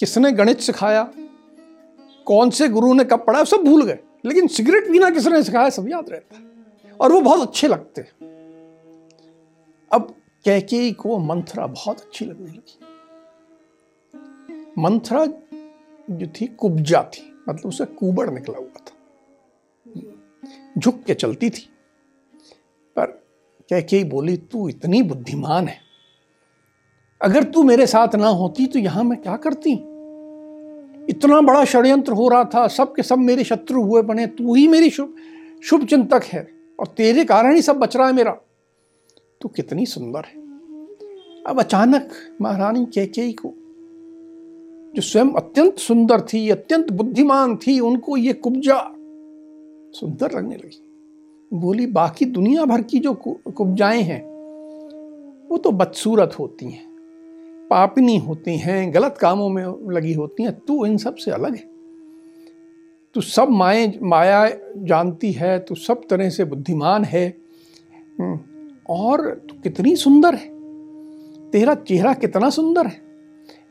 किसने 0.00 0.32
गणित 0.32 0.60
सिखाया? 0.60 1.12
कौन 2.26 2.50
से 2.50 2.68
गुरु 2.68 2.94
ने 2.94 3.04
कब 3.04 3.24
पढ़ा? 3.26 3.44
सब 3.44 3.56
भूल 3.56 3.84
गए। 3.84 3.98
लेकिन 4.24 4.46
सिगरेट 4.46 4.84
पीना 4.84 5.10
किसने 5.10 5.42
सिखाया? 5.42 5.70
सब 5.70 5.88
याद 5.88 6.08
रहता 6.08 6.36
है। 6.36 6.44
और 7.00 7.12
वो 7.12 7.20
बहुत 7.20 7.48
अच्छे 7.48 7.68
लगते 7.68 8.00
हैं। 8.00 8.10
अब 9.92 10.14
कैके 10.44 10.92
को 10.92 11.18
मंथरा 11.18 11.66
बहुत 11.66 12.00
अच्छी 12.00 12.24
लगने 12.24 12.46
लगी। 12.46 12.78
मंथरा 14.78 15.26
जो 16.10 16.26
थी, 16.26 16.46
कुब्जा 16.46 17.10
थी। 17.14 17.42
मतलब 17.48 17.66
उसे 17.66 17.84
कुबड़ 17.84 18.30
निकला 18.30 18.58
हुआ 18.58 18.80
था। 18.86 18.94
झुक 20.78 21.02
के 21.02 21.14
चलती 21.14 21.50
थी। 21.50 21.70
कैके 23.68 24.04
बोली, 24.04 24.36
तू 24.36 24.68
इतनी 24.68 25.02
बुद्धिमान 25.02 25.68
है। 25.68 25.78
अगर 27.20 27.44
तू 27.44 27.62
मेरे 27.62 27.86
साथ 27.86 28.14
ना 28.14 28.28
होती 28.28 28.66
तो 28.66 28.78
यहाँ 28.78 29.04
मैं 29.04 29.22
क्या 29.22 29.36
करती? 29.36 29.72
इतना 31.10 31.40
बड़ा 31.40 31.64
षड्यंत्र 31.64 32.12
हो 32.12 32.28
रहा 32.28 32.44
था 32.44 32.66
सब 32.68 32.94
के 32.94 33.02
सब 33.02 33.18
मेरे 33.18 33.44
शत्रु 33.44 33.82
हुए 33.82 34.02
बने, 34.02 34.26
तू 34.26 34.54
ही 34.54 34.68
मेरी 34.68 34.90
शुभ 34.90 35.14
शुभ 35.64 35.86
चिंतक 35.86 36.24
है, 36.24 36.48
और 36.80 36.86
तेरे 36.86 37.24
कारण 37.24 37.54
ही 37.54 37.62
सब 37.62 37.76
बच 37.76 37.96
रहा 37.96 38.06
है 38.06 38.12
मेरा। 38.12 38.32
तू 39.40 39.48
कितनी 39.48 39.86
सुंदर 39.86 40.20
है। 40.20 40.42
अब 41.46 41.60
अचानक 41.60 42.10
महारानी 42.42 42.84
कैकेयी 42.86 43.32
को, 43.32 43.54
जो 44.94 45.02
स्वयं 45.02 45.32
अत्यंत 45.32 45.78
सुंदर 45.78 46.20
थी, 46.20 46.48
अत्यंत 46.50 46.90
बुद्धिमान 46.92 47.56
थी, 47.56 47.80
उनको 47.80 48.16
ये 48.16 48.32
कुब्जा 48.32 48.80
सुंदर 49.94 50.32
लगने 50.32 50.56
लगी। 50.56 50.80
बोली 51.52 51.86
बाकी 51.86 52.24
दुनिया 52.24 52.64
भर 52.64 52.82
की 52.82 52.98
जो 52.98 53.14
कुब्जाएँ 53.56 54.02
हैं 54.02 54.34
वो 55.48 55.58
तो 55.58 55.70
बदसूरत 55.70 56.36
होती 56.38 56.66
हैं। 56.66 56.86
पापनी 57.70 58.18
होती 58.18 58.56
हैं 58.56 58.94
गलत 58.94 59.18
कामों 59.20 59.48
में 59.48 59.92
लगी 59.92 60.12
होती 60.12 60.42
हैं। 60.42 60.52
तू 60.52 60.86
इन 60.86 60.96
सबसे 60.96 61.30
अलग 61.30 61.54
है। 61.54 61.68
तू 63.14 63.20
सब 63.20 63.48
माए 63.48 63.98
माया 64.02 64.50
जानती 64.76 65.32
है 65.32 65.58
तू 65.58 65.74
सब 65.74 66.00
तरह 66.10 66.30
से 66.30 66.44
बुद्धिमान 66.44 67.04
है। 67.04 67.36
हम्म, 68.20 68.38
और 68.88 69.34
तू 69.34 69.60
कितनी 69.62 69.96
सुंदर 69.96 70.34
है। 70.34 70.54
तेरा 71.50 71.74
चेहरा 71.74 72.14
कितना 72.14 72.50
सुंदर 72.50 72.86
है। 72.86 73.00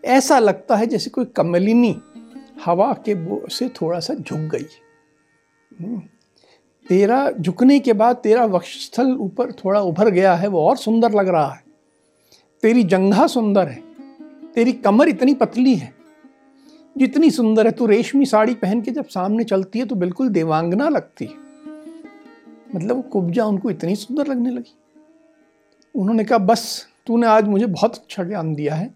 ऐसा 0.05 0.39
लगता 0.39 0.75
है 0.75 0.87
जैसे 0.87 1.09
कोई 1.09 1.25
कमलिनी 1.25 2.01
हवा 2.65 2.93
के 3.09 3.15
से 3.49 3.69
थोड़ा 3.69 3.99
सा 3.99 4.13
झुक 4.13 4.39
गई। 4.39 4.65
हम्म, 5.81 6.01
तेरा 6.89 7.29
झुकने 7.31 7.79
के 7.79 7.93
बाद 7.93 8.15
तेरा 8.15 8.45
वक्षस्थल 8.45 9.11
ऊपर 9.11 9.51
थोड़ा 9.51 9.81
उभर 9.81 10.09
गया 10.09 10.33
है, 10.35 10.47
वो 10.47 10.67
और 10.67 10.77
सुंदर 10.77 11.11
लग 11.11 11.27
रहा 11.27 11.49
है। 11.49 11.63
तेरी 12.63 12.83
जंघा 12.83 13.27
सुंदर 13.27 13.67
है, 13.67 13.81
तेरी 14.55 14.73
कमर 14.73 15.07
इतनी 15.07 15.33
पतली 15.33 15.75
है, 15.75 15.93
जितनी 16.97 17.29
सुंदर 17.31 17.65
है। 17.65 17.71
तू 17.71 17.85
रेशमी 17.85 18.25
साड़ी 18.25 18.53
पहन 18.53 18.81
के 18.81 18.91
जब 18.91 19.05
सामने 19.05 19.43
चलती 19.43 19.79
है 19.79 19.85
तो 19.85 19.95
बिल्कुल 19.95 20.29
देवांगना 20.29 20.89
लगती 20.89 21.25
है। 21.25 21.41
मतलब 22.75 22.95
वो 22.95 23.01
कुब्जा 23.01 23.45
उनको 23.45 23.69
इतनी 23.71 23.95
सुंदर 23.95 24.27
लगने 24.27 24.49
लगी। 24.49 24.75
उन्होंने 25.95 26.23
कहा, 26.23 26.37
बस, 26.37 26.87
तूने 27.07 27.27
आज 27.27 27.47
मुझे 27.47 27.65
बहुत 27.65 27.95
अच्छा 27.95 28.23
ज्ञान 28.23 28.53
दिया 28.55 28.75
है 28.75 28.93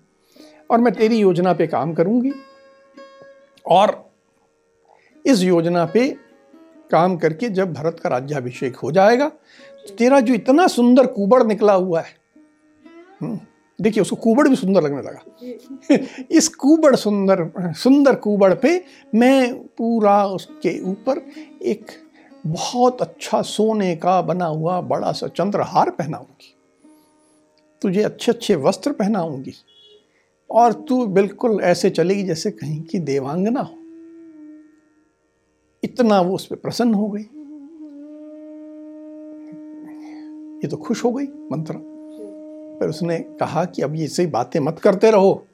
और 0.69 0.79
मैं 0.79 0.93
तेरी 0.93 1.17
योजना 1.17 1.53
पे 1.53 1.67
काम 1.67 1.93
करूँगी। 1.93 2.33
और 3.65 4.09
इस 5.25 5.41
योजना 5.41 5.85
पे 5.85 6.26
काम 6.91 7.17
करके 7.17 7.49
जब 7.49 7.73
भरत 7.73 7.99
का 7.99 8.09
राज्याभिषेक 8.09 8.75
हो 8.75 8.91
जाएगा 8.91 9.29
तो 9.87 9.95
तेरा 9.95 10.19
जो 10.19 10.33
इतना 10.33 10.67
सुंदर 10.67 11.07
कुबड़ 11.07 11.43
निकला 11.43 11.73
हुआ 11.73 12.01
है 12.01 12.15
हम्म, 13.21 13.39
देखिए 13.81 14.01
उसको 14.01 14.15
कुबड़ 14.15 14.47
भी 14.47 14.55
सुंदर 14.55 14.81
लगने 14.81 15.01
लगा। 15.01 15.21
इस 16.31 16.47
कुबड़ 16.47 16.95
सुंदर 16.95 17.51
सुंदर 17.73 18.15
कुबड़ 18.15 18.53
पे 18.53 18.83
मैं 19.15 19.53
पूरा 19.77 20.25
उसके 20.25 20.81
ऊपर 20.81 21.21
एक 21.61 21.85
बहुत 22.47 23.01
अच्छा 23.01 23.41
सोने 23.41 23.95
का 23.95 24.21
बना 24.21 24.45
हुआ 24.45 24.81
बड़ा 24.81 25.11
सा 25.11 25.27
चंद्रहार 25.27 25.89
पहनाऊँगी। 25.89 26.55
तुझे 27.81 28.03
अच्छे 28.03 28.31
अच्छे 28.31 28.55
वस्त्र 28.55 28.91
पहनाऊँगी। 28.91 29.53
और 30.51 30.73
तू 30.73 31.05
बिल्कुल 31.07 31.61
ऐसे 31.61 31.89
चलेगी 31.89 32.23
जैसे 32.23 32.51
कहीं 32.51 32.83
की 32.83 32.99
देवांगना 32.99 33.61
हो। 33.61 33.75
इतना 35.83 36.21
वो 36.21 36.35
उस 36.35 36.47
पर 36.47 36.55
प्रसन्न 36.55 36.93
हो 36.93 37.07
गई। 37.07 37.21
ये 40.57 40.67
तो 40.67 40.77
खुश 40.77 41.03
हो 41.03 41.11
गई, 41.11 41.23
मंत्रा। 41.23 41.79
पर 42.79 42.89
उसने 42.89 43.19
कहा 43.19 43.65
कि 43.65 43.81
अब 43.81 43.95
ये 43.95 44.07
सही 44.07 44.27
बातें 44.27 44.59
मत 44.59 44.79
करते 44.79 45.11
रहो। 45.11 45.45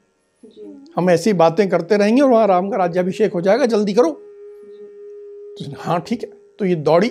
हम 0.96 1.10
ऐसी 1.10 1.32
बातें 1.32 1.68
करते 1.68 1.96
रहेंगे 1.96 2.22
और 2.22 2.30
वहाँ 2.30 2.46
राम 2.46 2.70
का 2.70 2.76
राज्याभिषेक 2.76 3.32
हो 3.32 3.40
जाएगा, 3.40 3.66
जल्दी 3.66 3.94
करो। 3.94 4.10
तो 4.10 5.74
हाँ 5.78 6.00
ठीक 6.00 6.22
है। 6.22 6.30
तो 6.58 6.64
ये 6.64 6.74
दौड़ी, 6.74 7.08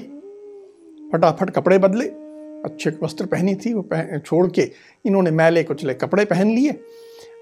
फटाफट 1.14 1.50
कपड़े 1.50 1.78
बदले। 1.78 2.06
अच्छे 2.66 2.90
वस्त्र 3.04 3.26
पहनी 3.26 3.56
थी, 3.56 3.74
वो 3.74 3.82
पहन 3.82 4.20
छोड़ 4.20 4.52
के 4.52 4.72
इन्होंने 5.06 5.32
मैले 5.32 5.64
कुचले 5.64 5.94
कपड़े 5.94 6.26
पहन 6.26 6.48
लिए। 6.48 6.80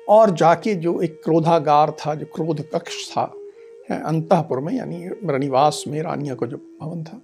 और 0.09 0.31
जाके 0.31 0.75
जो 0.75 1.01
एक 1.01 1.21
क्रोधागार 1.23 1.91
था, 1.91 2.15
जो 2.15 2.25
क्रोध 2.25 2.69
कक्ष 2.69 3.11
था 3.11 3.33
अंतपुर 3.95 4.59
में, 4.59 4.73
यानी 4.73 5.07
रनिवास 5.25 5.83
में 5.87 6.01
रानिया 6.01 6.35
का 6.35 6.45
जो 6.47 6.57
भवन 6.81 7.03
था, 7.03 7.21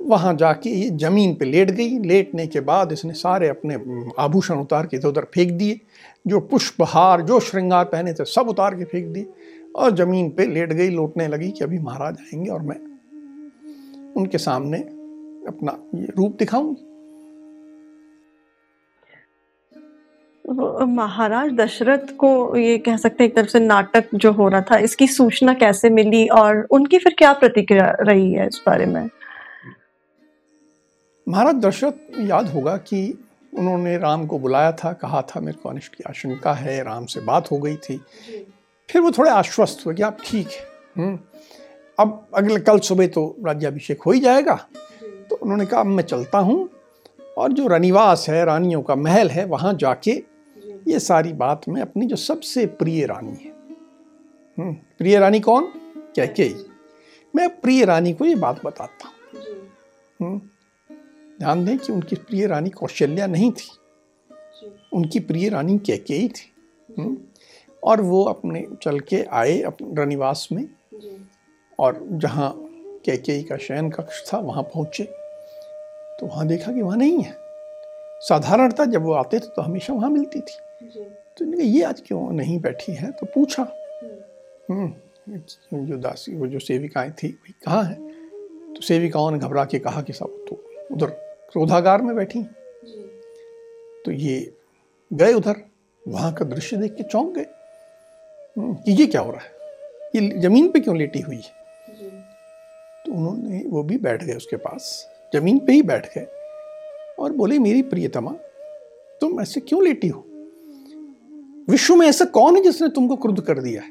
वहाँ 0.00 0.34
जाके 0.34 0.70
ये 0.70 0.90
ज़मीन 0.90 1.34
पे 1.34 1.44
लेट 1.44 1.70
गई। 1.70 1.98
लेटने 1.98 2.46
के 2.46 2.60
बाद 2.60 2.92
इसने 2.92 3.14
सारे 3.14 3.48
अपने 3.48 3.74
आभूषण 4.18 4.58
उतार 4.58 4.86
के 4.86 4.96
इधर 4.96 5.08
उधर 5.08 5.26
फेंक 5.34 5.52
दिए। 5.52 5.80
जो 6.26 6.40
पुष्पहार, 6.40 7.22
जो 7.22 7.40
श्रृंगार 7.40 7.84
पहने 7.84 8.12
थे, 8.12 8.24
सब 8.24 8.48
उतार 8.48 8.74
के 8.74 8.84
फेंक 8.84 9.06
दिए 9.06 9.26
और 9.76 9.96
ज़मीन 9.96 10.30
पे 10.30 10.46
लेट 10.46 10.72
गई। 10.72 10.88
लौटने 10.90 11.28
लगी 11.28 11.50
कि 11.50 11.64
अभी 11.64 11.78
महाराज 11.78 12.16
आएँगे 12.20 12.50
और 12.50 12.62
मैं 12.62 12.80
उनके 14.16 14.38
सामने 14.38 14.78
अपना 15.48 15.78
ये 15.94 16.06
रूप 16.16 16.36
दिखाऊँगी। 16.38 16.86
महाराज 20.50 21.50
दशरथ 21.52 22.12
को 22.18 22.56
ये 22.56 22.76
कह 22.78 22.96
सकते 22.96 23.24
हैं 23.24 23.30
एक 23.30 23.36
तरफ़ 23.36 23.48
से 23.48 23.60
नाटक 23.60 24.04
जो 24.14 24.32
हो 24.32 24.48
रहा 24.48 24.60
था 24.60 24.76
इसकी 24.78 25.06
सूचना 25.06 25.52
कैसे 25.54 25.90
मिली 25.90 26.26
और 26.28 26.66
उनकी 26.70 26.98
फिर 26.98 27.14
क्या 27.18 27.32
प्रतिक्रिया 27.32 27.90
रही 28.00 28.32
है 28.32 28.46
इस 28.46 28.62
बारे 28.66 28.86
में? 28.86 29.08
महाराज 31.26 31.54
दशरथ 31.54 32.18
याद 32.20 32.48
होगा 32.48 32.76
कि 32.76 33.02
उन्होंने 33.52 33.96
राम 33.98 34.26
को 34.26 34.38
बुलाया 34.38 34.72
था 34.72 34.92
कहा 34.92 35.22
था 35.22 35.40
मेरे 35.40 35.58
को 35.62 35.68
अनिष्ट 35.68 35.94
की 35.94 36.04
आशंका 36.08 36.52
है 36.52 36.82
राम 36.84 37.04
से 37.04 37.20
बात 37.20 37.50
हो 37.50 37.58
गई 37.58 37.76
थी। 37.76 37.96
फिर 38.88 39.02
वो 39.02 39.10
थोड़े 39.10 39.30
आश्वस्त 39.30 39.86
हुए 39.86 39.94
कि 39.94 40.02
आप 40.02 40.18
ठीक 40.24 40.48
है। 40.48 40.64
हम्म, 40.96 41.18
अब 41.98 42.26
अगले 42.34 42.60
कल 42.60 42.78
सुबह 42.78 43.06
तो 43.06 43.36
राज्याभिषेक 43.46 44.02
हो 44.02 44.12
ही 44.12 44.20
जाएगा। 44.20 44.54
तो 45.30 45.36
उन्होंने 45.36 45.66
कहा 45.66 45.80
अब 45.80 45.86
मैं 45.86 46.04
चलता 46.04 46.38
हूँ 46.38 46.68
और 47.38 47.52
जो 47.52 47.66
रनिवास 47.66 48.26
है 48.28 48.44
रानियों 48.44 48.82
का 48.82 48.94
महल 48.94 49.30
है 49.30 49.44
वहाँ 49.44 49.74
जाके 49.74 50.29
ये 50.88 51.00
सारी 51.00 51.32
बात 51.32 51.68
मैं 51.68 51.82
अपनी 51.82 52.06
जो 52.06 52.16
सबसे 52.16 52.66
प्रिय 52.66 53.06
रानी 53.06 53.44
है। 53.44 53.50
हम्म, 54.58 54.72
प्रिय 54.72 55.18
रानी 55.18 55.40
कौन? 55.40 55.64
क्या 56.14 56.26
के 56.26 56.54
मैं 57.36 57.60
प्रिय 57.60 57.84
रानी 57.84 58.12
को 58.12 58.24
ये 58.24 58.34
बात 58.34 58.64
बताता 58.64 59.08
हूँ। 59.08 59.14
हम्म, 60.22 60.38
ध्यान 61.38 61.64
दें 61.64 61.78
कि 61.78 61.92
उनकी 61.92 62.16
प्रिय 62.16 62.46
रानी 62.46 62.70
कौशल्या 62.70 63.26
नहीं 63.26 63.52
थी। 63.52 63.68
उनकी 64.92 65.20
प्रिय 65.20 65.48
रानी 65.48 65.78
कैकेयी 65.78 66.28
थी। 66.28 66.52
हम्म? 66.98 67.18
और 67.84 68.00
वो 68.00 68.24
अपने 68.24 68.66
चल 68.82 69.00
के 69.00 69.22
आए 69.22 69.62
अपने 69.62 70.02
रनिवास 70.02 70.48
में। 70.52 70.68
और 71.78 72.06
जहाँ 72.12 72.54
कैकेयी 73.04 73.42
का 73.42 73.56
शयन 73.56 73.90
कक्ष 73.90 74.32
था 74.32 74.38
वहाँ 74.38 74.62
पहुँचे। 74.62 75.04
तो 76.20 76.26
वहाँ 76.26 76.46
देखा 76.46 76.72
कि 76.72 76.82
वहाँ 76.82 76.96
नहीं 76.96 77.22
है। 77.22 77.36
साधारणतः 78.20 78.84
जब 78.84 79.02
वो 79.02 79.12
आते 79.12 79.38
थे 79.38 79.46
तो 79.46 79.62
हमेशा 79.62 79.92
वहाँ 79.92 80.10
मिलती 80.10 80.40
थी। 80.40 80.69
तो 80.82 81.44
इन्हें 81.44 81.60
ये 81.60 81.82
आज 81.84 82.02
क्यों 82.06 82.30
नहीं 82.30 82.60
बैठी 82.60 82.92
है? 82.92 83.10
तो 83.10 83.26
पूछा 83.26 83.62
हम्म। 84.70 84.86
हम्म, 84.86 85.86
जो 85.86 85.96
दासी 85.96 86.34
वो 86.34 86.46
जो 86.46 86.58
सेविकाएँ 86.58 87.10
थी 87.10 87.28
वही 87.28 87.54
कहाँ 87.64 87.84
है? 87.84 87.94
तो 88.74 88.80
सेविकाओं 88.80 89.30
ने 89.30 89.38
घबरा 89.38 89.64
के 89.64 89.78
कहा 89.78 90.02
कि 90.02 90.12
सब 90.12 90.44
तो 90.48 90.64
उधर 90.92 91.06
क्रोधागार 91.52 92.02
में 92.02 92.16
बैठी। 92.16 92.42
तो 94.04 94.12
ये 94.12 94.52
गए 95.12 95.32
उधर 95.32 95.56
वहाँ 96.08 96.32
का 96.34 96.44
दृश्य 96.44 96.76
देख 96.76 96.94
के 96.94 97.02
चौंक 97.02 97.34
गए। 97.34 97.46
हम्म, 98.58 98.74
कि 98.74 98.92
ये 98.92 99.06
क्या 99.06 99.20
हो 99.20 99.30
रहा 99.30 99.40
है? 99.40 99.52
ये 100.16 100.40
ज़मीन 100.40 100.70
पे 100.70 100.80
क्यों 100.80 100.96
लेटी 100.98 101.20
हुई 101.20 101.36
है? 101.36 101.52
तो 103.06 103.12
उन्होंने 103.12 103.64
वो 103.66 103.82
भी 103.82 103.98
बैठ 103.98 104.24
गए 104.24 104.34
उसके 104.34 104.56
पास 104.56 105.08
ज़मीन 105.34 105.58
पे 105.58 105.72
ही 105.72 105.82
बैठ 105.82 106.14
गए 106.14 106.26
और 107.18 107.32
बोले 107.32 107.58
मेरी 107.58 107.82
प्रियतमा 107.82 108.32
तुम 109.20 109.40
ऐसे 109.40 109.60
क्यों 109.60 109.84
लेटी 109.84 110.08
हो? 110.08 110.26
विश्व 111.68 111.94
में 111.96 112.06
ऐसा 112.06 112.24
कौन 112.24 112.56
है 112.56 112.62
जिसने 112.62 112.88
तुमको 112.88 113.16
क्रुद्ध 113.16 113.40
कर 113.40 113.58
दिया 113.58 113.82
है? 113.82 113.88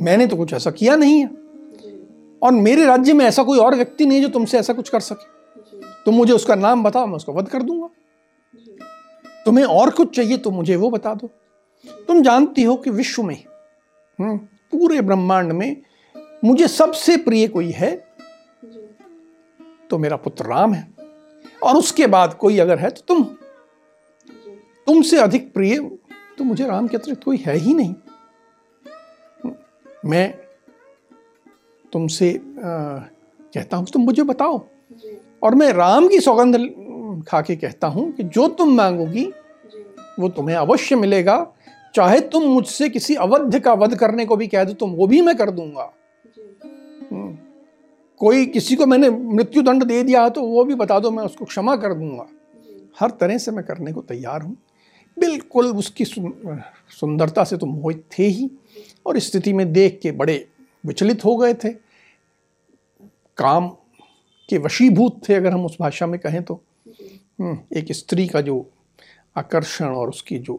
मैंने 0.00 0.26
तो 0.26 0.36
कुछ 0.36 0.52
ऐसा 0.52 0.70
किया 0.70 0.96
नहीं 0.96 1.20
है। 1.20 1.28
और 2.42 2.52
मेरे 2.52 2.84
राज्य 2.84 3.12
में 3.12 3.24
ऐसा 3.24 3.42
कोई 3.42 3.58
और 3.58 3.74
व्यक्ति 3.74 4.06
नहीं 4.06 4.18
है 4.18 4.24
जो 4.24 4.28
तुमसे 4.28 4.58
ऐसा 4.58 4.72
कुछ 4.72 4.88
कर 4.88 5.00
सके। 5.00 5.28
तुम 6.04 6.14
मुझे 6.14 6.32
उसका 6.32 6.54
नाम 6.54 6.82
बताओ 6.84 7.06
मैं 7.06 7.16
उसको 7.16 7.32
वध 7.32 7.48
कर 7.48 7.62
दूँगा। 7.62 7.88
तुम्हें 9.44 9.64
और 9.64 9.90
कुछ 9.90 10.14
चाहिए 10.16 10.36
तो 10.36 10.50
मुझे 10.50 10.76
वो 10.76 10.90
बता 10.90 11.14
दो। 11.14 11.30
तुम 12.08 12.22
जानती 12.22 12.62
हो 12.62 12.76
कि 12.76 12.90
विश्व 12.90 13.22
में 13.22 13.36
हम्म, 14.18 14.36
पूरे 14.38 15.00
ब्रह्मांड 15.00 15.52
में 15.52 15.76
मुझे 16.44 16.68
सबसे 16.68 17.16
प्रिय 17.16 17.46
कोई 17.48 17.70
है 17.70 17.94
तो 19.90 19.98
मेरा 19.98 20.16
पुत्र 20.16 20.44
राम 20.44 20.74
है। 20.74 20.88
और 21.62 21.76
उसके 21.76 22.06
बाद 22.06 22.34
कोई 22.34 22.58
अगर 22.58 22.78
है 22.78 22.90
तो 22.90 23.02
तुम 23.08 23.22
तुमसे 24.86 25.18
अधिक 25.18 25.52
प्रिय 25.54 25.78
तो 26.40 26.44
मुझे 26.44 26.66
राम 26.66 26.86
के 26.88 26.96
अतिरिक्त 26.96 27.22
कोई 27.24 27.36
है 27.36 27.54
ही 27.56 27.72
नहीं। 27.74 27.94
मैं 30.04 30.34
तुमसे 31.92 32.32
कहता 32.48 33.76
हूँ 33.76 33.86
तुम 33.86 34.02
मुझे 34.02 34.22
बताओ। 34.22 34.60
और 35.42 35.54
मैं 35.54 35.72
राम 35.72 36.08
की 36.08 36.20
सौगंध 36.20 36.56
खा 37.28 37.40
के 37.40 37.56
कहता 37.56 37.86
हूँ 37.86 38.10
कि 38.12 38.22
जो 38.22 38.46
तुम 38.48 38.72
मांगोगी 38.76 39.24
वो 40.18 40.28
तुम्हें 40.28 40.56
अवश्य 40.56 40.96
मिलेगा। 40.96 41.36
चाहे 41.94 42.20
तुम 42.32 42.44
मुझसे 42.44 42.88
किसी 42.88 43.14
अवध 43.18 43.58
का 43.60 43.72
वध 43.74 43.94
करने 43.98 44.26
को 44.26 44.36
भी 44.36 44.46
कह 44.46 44.64
दो 44.64 44.72
तुम 44.72 44.90
वो 44.92 45.06
भी 45.06 45.20
मैं 45.20 45.36
कर 45.36 45.50
दूँगा। 45.50 45.90
हम्म। 47.12 47.36
कोई 48.20 48.46
किसी 48.46 48.76
को 48.76 48.86
मैंने 48.86 49.10
मृत्यु 49.10 49.62
दंड 49.62 49.84
दे 49.84 50.02
दिया 50.02 50.28
तो 50.28 50.42
वो 50.42 50.64
भी 50.64 50.74
बता 50.76 50.98
दो 51.00 51.10
मैं 51.10 51.24
उसको 51.24 51.44
क्षमा 51.44 51.76
कर 51.76 51.94
दूँगा। 51.94 52.26
हर 53.00 53.10
तरह 53.10 53.38
से 53.38 53.50
मैं 53.50 53.64
करने 53.64 53.92
को 53.92 54.00
तैयार 54.02 54.42
हूँ। 54.42 54.56
बिल्कुल 55.20 55.66
उसकी 55.76 56.04
सुंदरता 56.04 57.44
से 57.44 57.56
तो 57.56 57.66
मोहित 57.66 58.04
थे 58.18 58.26
ही 58.26 58.50
और 59.06 59.18
स्थिति 59.18 59.52
में 59.52 59.72
देख 59.72 59.98
के 60.02 60.10
बड़े 60.12 60.46
विचलित 60.86 61.24
हो 61.24 61.36
गए 61.36 61.54
थे। 61.54 61.72
काम 63.38 63.68
के 64.48 64.58
वशीभूत 64.58 65.20
थे 65.28 65.34
अगर 65.34 65.52
हम 65.52 65.64
उस 65.66 65.76
भाषा 65.80 66.06
में 66.06 66.18
कहें 66.20 66.42
तो। 66.42 66.54
हम्म, 67.40 67.58
एक 67.72 67.92
स्त्री 67.92 68.26
का 68.28 68.40
जो 68.40 68.70
आकर्षण 69.36 69.86
और 69.86 70.08
उसकी 70.08 70.38
जो 70.38 70.54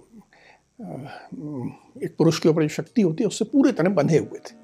एक 0.82 2.16
पुरुष 2.18 2.40
के 2.40 2.50
ऊपर 2.50 2.62
जो 2.62 2.68
शक्ति 2.68 3.02
होती 3.02 3.24
है 3.24 3.28
उससे 3.28 3.46
पूरी 3.46 3.72
तरह 3.72 3.90
बंधे 3.90 4.18
हुए 4.18 4.40
थे। 4.40 4.56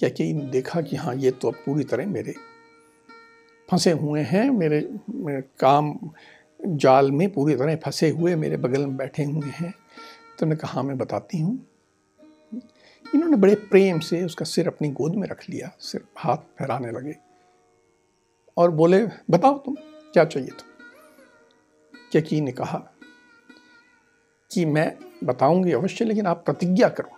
क्या 0.00 0.08
कि 0.08 0.32
देखा 0.52 0.80
कि 0.80 0.96
हाँ 0.96 1.14
ये 1.14 1.30
तो 1.30 1.48
अब 1.48 1.54
पूरी 1.66 1.84
तरह 1.84 2.06
मेरे 2.06 2.34
फंसे 3.68 3.90
हुए 3.92 4.20
हैं 4.22 4.48
मेरे, 4.50 4.80
मेरे 5.10 5.42
काम 5.60 5.92
जाल 6.60 7.10
में 7.10 7.32
पूरी 7.32 7.54
तरह 7.56 7.76
फंसे 7.76 8.10
हुए 8.10 8.34
मेरे 8.34 8.56
बगल 8.56 8.86
में 8.86 8.96
बैठे 8.96 9.24
हुए 9.24 9.50
हैं। 9.50 9.74
तो 10.38 10.46
मैं 10.46 10.58
कहा 10.58 10.82
मैं 10.82 10.98
बताती 10.98 11.38
हूँ। 11.38 11.58
इन्होंने 13.14 13.36
बड़े 13.36 13.54
प्रेम 13.54 13.98
से 13.98 14.22
उसका 14.24 14.44
सिर 14.44 14.66
अपनी 14.66 14.88
गोद 14.88 15.14
में 15.14 15.26
रख 15.28 15.44
लिया 15.50 15.70
सिर 15.80 16.04
हाथ 16.18 16.36
फहराने 16.58 16.90
लगे 16.90 17.14
और 18.56 18.70
बोले 18.70 19.06
बताओ 19.30 19.58
तुम 19.58 19.74
क्या 20.12 20.24
चाहिए 20.24 20.48
तुम? 20.48 20.66
कैकी 22.12 22.40
ने 22.40 22.52
कहा 22.52 22.78
कि 24.50 24.64
मैं 24.64 24.92
बताऊँगी 25.24 25.72
अवश्य 25.72 26.04
लेकिन 26.04 26.26
आप 26.26 26.42
प्रतिज्ञा 26.44 26.88
करो। 26.88 27.16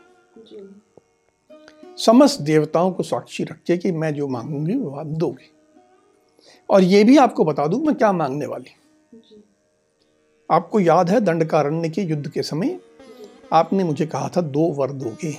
समस्त 1.96 2.40
देवताओं 2.40 2.92
को 2.92 3.02
साक्षी 3.02 3.44
रखिए 3.44 3.78
कि 3.78 3.92
मैं 3.92 4.14
जो 4.14 4.28
मांगूँगी 4.28 4.74
वो 4.74 4.90
आप 4.90 5.06
दोगे। 5.06 5.50
और 6.70 6.82
ये 6.82 7.04
भी 7.04 7.16
आपको 7.16 7.44
बता 7.44 7.66
दूँ 7.66 7.84
मैं 7.86 7.94
क्या 7.94 8.12
मांगने 8.12 8.46
वाली 8.46 8.70
आपको 10.50 10.80
याद 10.80 11.10
है 11.10 11.20
दंडकारण्य 11.20 11.88
के 11.88 12.02
युद्ध 12.02 12.30
के 12.30 12.42
समय? 12.42 12.80
आपने 13.52 13.84
मुझे 13.84 14.06
कहा 14.06 14.28
था 14.36 14.40
दो 14.40 14.60
वर 14.60 14.90
दोगे। 14.90 15.32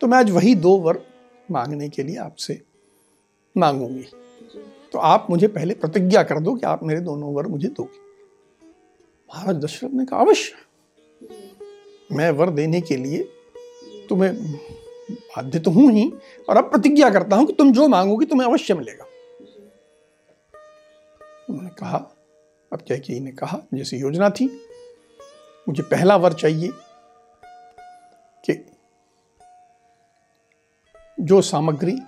तो 0.00 0.06
मैं 0.06 0.18
आज 0.18 0.30
वही 0.30 0.54
दो 0.54 0.76
वर 0.76 1.02
मांगने 1.50 1.88
के 1.88 2.02
लिए 2.02 2.16
आपसे 2.16 2.62
मांगूँगी। 3.56 4.06
तो 4.92 4.98
आप 4.98 5.26
मुझे 5.30 5.48
पहले 5.48 5.74
प्रतिज्ञा 5.74 6.22
कर 6.22 6.40
दो 6.40 6.54
कि 6.54 6.66
आप 6.66 6.82
मेरे 6.82 7.00
दोनों 7.00 7.34
वर 7.34 7.46
मुझे 7.46 7.68
दोगे। 7.68 7.98
महाराज 9.30 9.56
दशरथ 9.56 9.90
ने 9.90 10.04
कहा 10.04 10.20
अवश्य। 10.20 10.54
मैं 12.12 12.30
वर 12.30 12.50
देने 12.50 12.80
के 12.80 12.96
लिए 12.96 13.22
तुम्हें 14.08 14.34
बाध्य 15.12 15.58
तो 15.58 15.70
हूँ 15.70 15.92
ही 15.92 16.12
और 16.48 16.56
अब 16.56 16.70
प्रतिज्ञा 16.70 17.10
करता 17.10 17.36
हूँ 17.36 17.46
कि 17.46 17.52
तुम 17.52 17.72
जो 17.72 17.88
मांगोगे 17.88 18.26
तुम्हें 18.26 18.48
अवश्य 18.48 18.74
मिलेगा। 18.74 19.04
उन्होंने 21.50 21.70
कहा 21.70 22.16
अब 22.72 22.82
क्या 22.86 22.96
कि 22.96 23.20
ने 23.20 23.30
कहा 23.30 23.60
जैसी 23.74 23.96
योजना 23.96 24.30
थी 24.30 24.46
मुझे 25.68 25.82
पहला 25.82 26.16
वर 26.16 26.32
चाहिए 26.32 26.70
कि 28.44 28.66
जो 31.20 31.42
सामग्री 31.42 31.98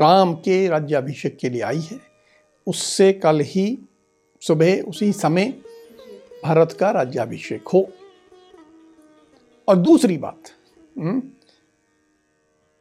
राम 0.00 0.34
के 0.34 0.68
राज्याभिषेक 0.68 1.36
के 1.36 1.48
लिए 1.48 1.62
आई 1.62 1.80
है 1.80 2.00
उससे 2.66 3.12
कल 3.12 3.40
ही 3.40 3.78
सुबह 4.40 4.80
उसी 4.80 5.12
समय 5.12 5.48
भारत 6.44 6.72
का 6.72 6.90
राज्याभिषेक 6.90 7.68
हो। 7.68 7.88
और 9.68 9.76
दूसरी 9.76 10.18
बात 10.18 10.42
हम्म, 10.98 11.20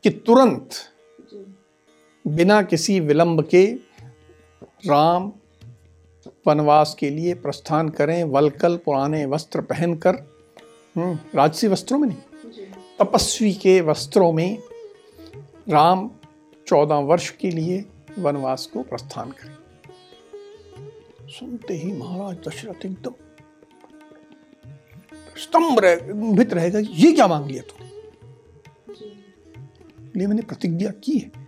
कि 0.03 0.09
तुरंत 0.09 0.69
बिना 2.27 2.61
किसी 2.61 2.99
विलंब 2.99 3.45
के 3.45 3.90
राम 4.87 5.31
वनवास 6.47 6.95
के 6.99 7.09
लिए 7.09 7.33
प्रस्थान 7.33 7.89
करें 7.89 8.23
वलकल 8.23 8.77
पुराने 8.77 9.25
वस्त्र 9.25 9.61
पहनकर। 9.61 10.15
हम्म, 10.95 11.19
राजसी 11.35 11.67
वस्त्रों 11.67 11.99
में 11.99 12.07
नहीं 12.07 12.17
तपस्वी 12.99 13.53
के 13.53 13.81
वस्त्रों 13.81 14.31
में 14.33 14.57
राम 15.69 16.11
चौदह 16.67 16.95
वर्ष 16.95 17.29
के 17.29 17.51
लिए 17.51 17.85
वनवास 18.19 18.65
को 18.65 18.83
प्रस्थान 18.83 19.31
करें। 19.31 19.55
सुनते 21.29 21.73
ही 21.73 21.91
महाराज 21.91 22.37
दशरथ 22.47 22.85
एकदम 22.85 23.13
स्तंभ 25.37 25.79
रह 25.79 25.99
रहेगा। 26.53 26.79
ये 26.79 27.11
क्या 27.11 27.27
मांग 27.27 27.45
लिया 27.45 27.63
तुम 27.63 27.87
लिए 30.15 30.27
मैंने 30.27 30.41
प्रतिज्ञा 30.41 30.91
की 30.91 31.17
है। 31.17 31.40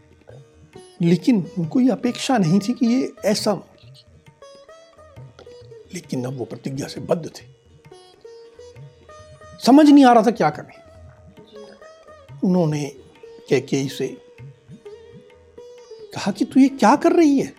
लेकिन 1.04 1.48
उनको 1.60 1.80
ये 1.80 1.90
अपेक्षा 1.90 2.38
नहीं 2.38 2.60
थी 2.60 2.74
कि 2.74 2.86
ये 2.86 3.14
ऐसा 3.26 3.64
लेकिन 5.94 6.26
अब 6.26 6.38
वो 6.38 6.46
प्रतिज्ञा 6.46 6.88
से 6.88 7.02
बद्ध 7.02 7.30
थे। 7.30 7.46
समझ 9.66 9.90
नहीं 9.90 10.06
आ 10.06 10.14
रहा 10.14 10.24
था 10.24 10.32
क्या 10.32 10.50
करें। 10.50 10.84
उन्होंने 12.44 12.96
कैकेयी 13.50 13.90
से 13.90 14.08
कहा 16.14 16.32
कि 16.32 16.46
तू 16.46 16.60
ये 16.60 16.68
क्या 16.68 16.96
कर 16.96 17.12
रही 17.12 17.40
है? 17.40 17.54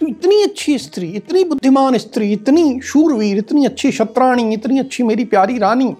तू 0.00 0.06
इतनी 0.06 0.42
अच्छी 0.42 0.78
स्त्री, 0.78 1.10
इतनी 1.10 1.44
बुद्धिमान 1.44 1.98
स्त्री, 1.98 2.32
इतनी 2.32 2.80
शूरवीर, 2.80 3.38
इतनी 3.38 3.66
अच्छी 3.66 3.92
शत्राणी, 3.92 4.54
इतनी 4.54 4.78
अच्छी 4.78 5.02
मेरी 5.02 5.24
प्यारी 5.24 5.58
रानी, 5.58 5.96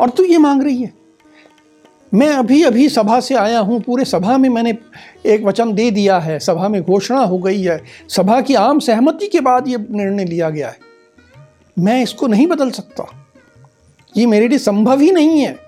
और 0.00 0.10
तू 0.10 0.24
ये 0.24 0.38
मांग 0.38 0.62
रही 0.62 0.82
है? 0.82 1.01
मैं 2.14 2.28
अभी 2.28 2.62
अभी 2.62 2.88
सभा 2.88 3.20
से 3.20 3.34
आया 3.34 3.60
हूँ। 3.60 3.80
पूरे 3.80 4.04
सभा 4.04 4.38
में 4.38 4.48
मैंने 4.48 4.78
एक 5.26 5.44
वचन 5.44 5.72
दे 5.74 5.90
दिया 5.90 6.18
है। 6.18 6.38
सभा 6.38 6.68
में 6.68 6.82
घोषणा 6.82 7.20
हो 7.20 7.38
गई 7.38 7.62
है। 7.62 7.84
सभा 8.08 8.40
की 8.40 8.54
आम 8.54 8.78
सहमति 8.78 9.26
के 9.26 9.40
बाद 9.40 9.68
ये 9.68 9.76
निर्णय 9.90 10.24
लिया 10.24 10.50
गया 10.50 10.68
है। 10.68 10.78
मैं 11.78 12.02
इसको 12.02 12.26
नहीं 12.26 12.46
बदल 12.46 12.70
सकता। 12.70 13.06
ये 14.16 14.26
मेरे 14.26 14.48
लिए 14.48 14.58
संभव 14.58 15.00
ही 15.00 15.10
नहीं 15.10 15.40
है। 15.40 15.58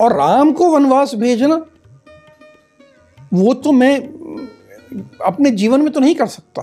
और 0.00 0.12
राम 0.12 0.52
को 0.52 0.70
वनवास 0.70 1.14
भेजना, 1.14 1.64
वो 3.34 3.54
तो 3.54 3.72
मैं 3.72 3.96
अपने 5.24 5.50
जीवन 5.50 5.80
में 5.80 5.92
तो 5.92 6.00
नहीं 6.00 6.14
कर 6.14 6.26
सकता। 6.26 6.62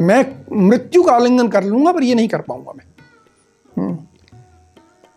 मैं 0.00 0.24
मृत्यु 0.52 1.02
का 1.02 1.12
आलिंगन 1.12 1.48
कर 1.48 1.64
लूँगा, 1.64 1.92
पर 1.92 2.02
ये 2.02 2.14
नहीं 2.14 2.28
कर 2.28 2.40
पाऊँगा 2.40 2.72
मैं। 2.72 2.84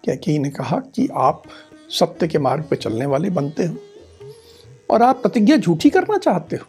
हम्म। 0.06 0.14
क्या 0.14 0.16
कि 0.16 0.40
ने 0.40 0.50
कहा 0.50 0.78
कि 0.96 1.08
आप 1.14 1.44
सत्य 1.90 2.28
के 2.28 2.38
मार्ग 2.38 2.64
पर 2.64 2.76
चलने 2.76 3.06
वाले 3.06 3.30
बनते 3.30 3.66
हो 3.66 3.76
और 4.90 5.02
आप 5.02 5.22
प्रतिज्ञा 5.22 5.58
झूठी 5.58 5.90
करना 5.90 6.18
चाहते 6.18 6.56
हो 6.56 6.66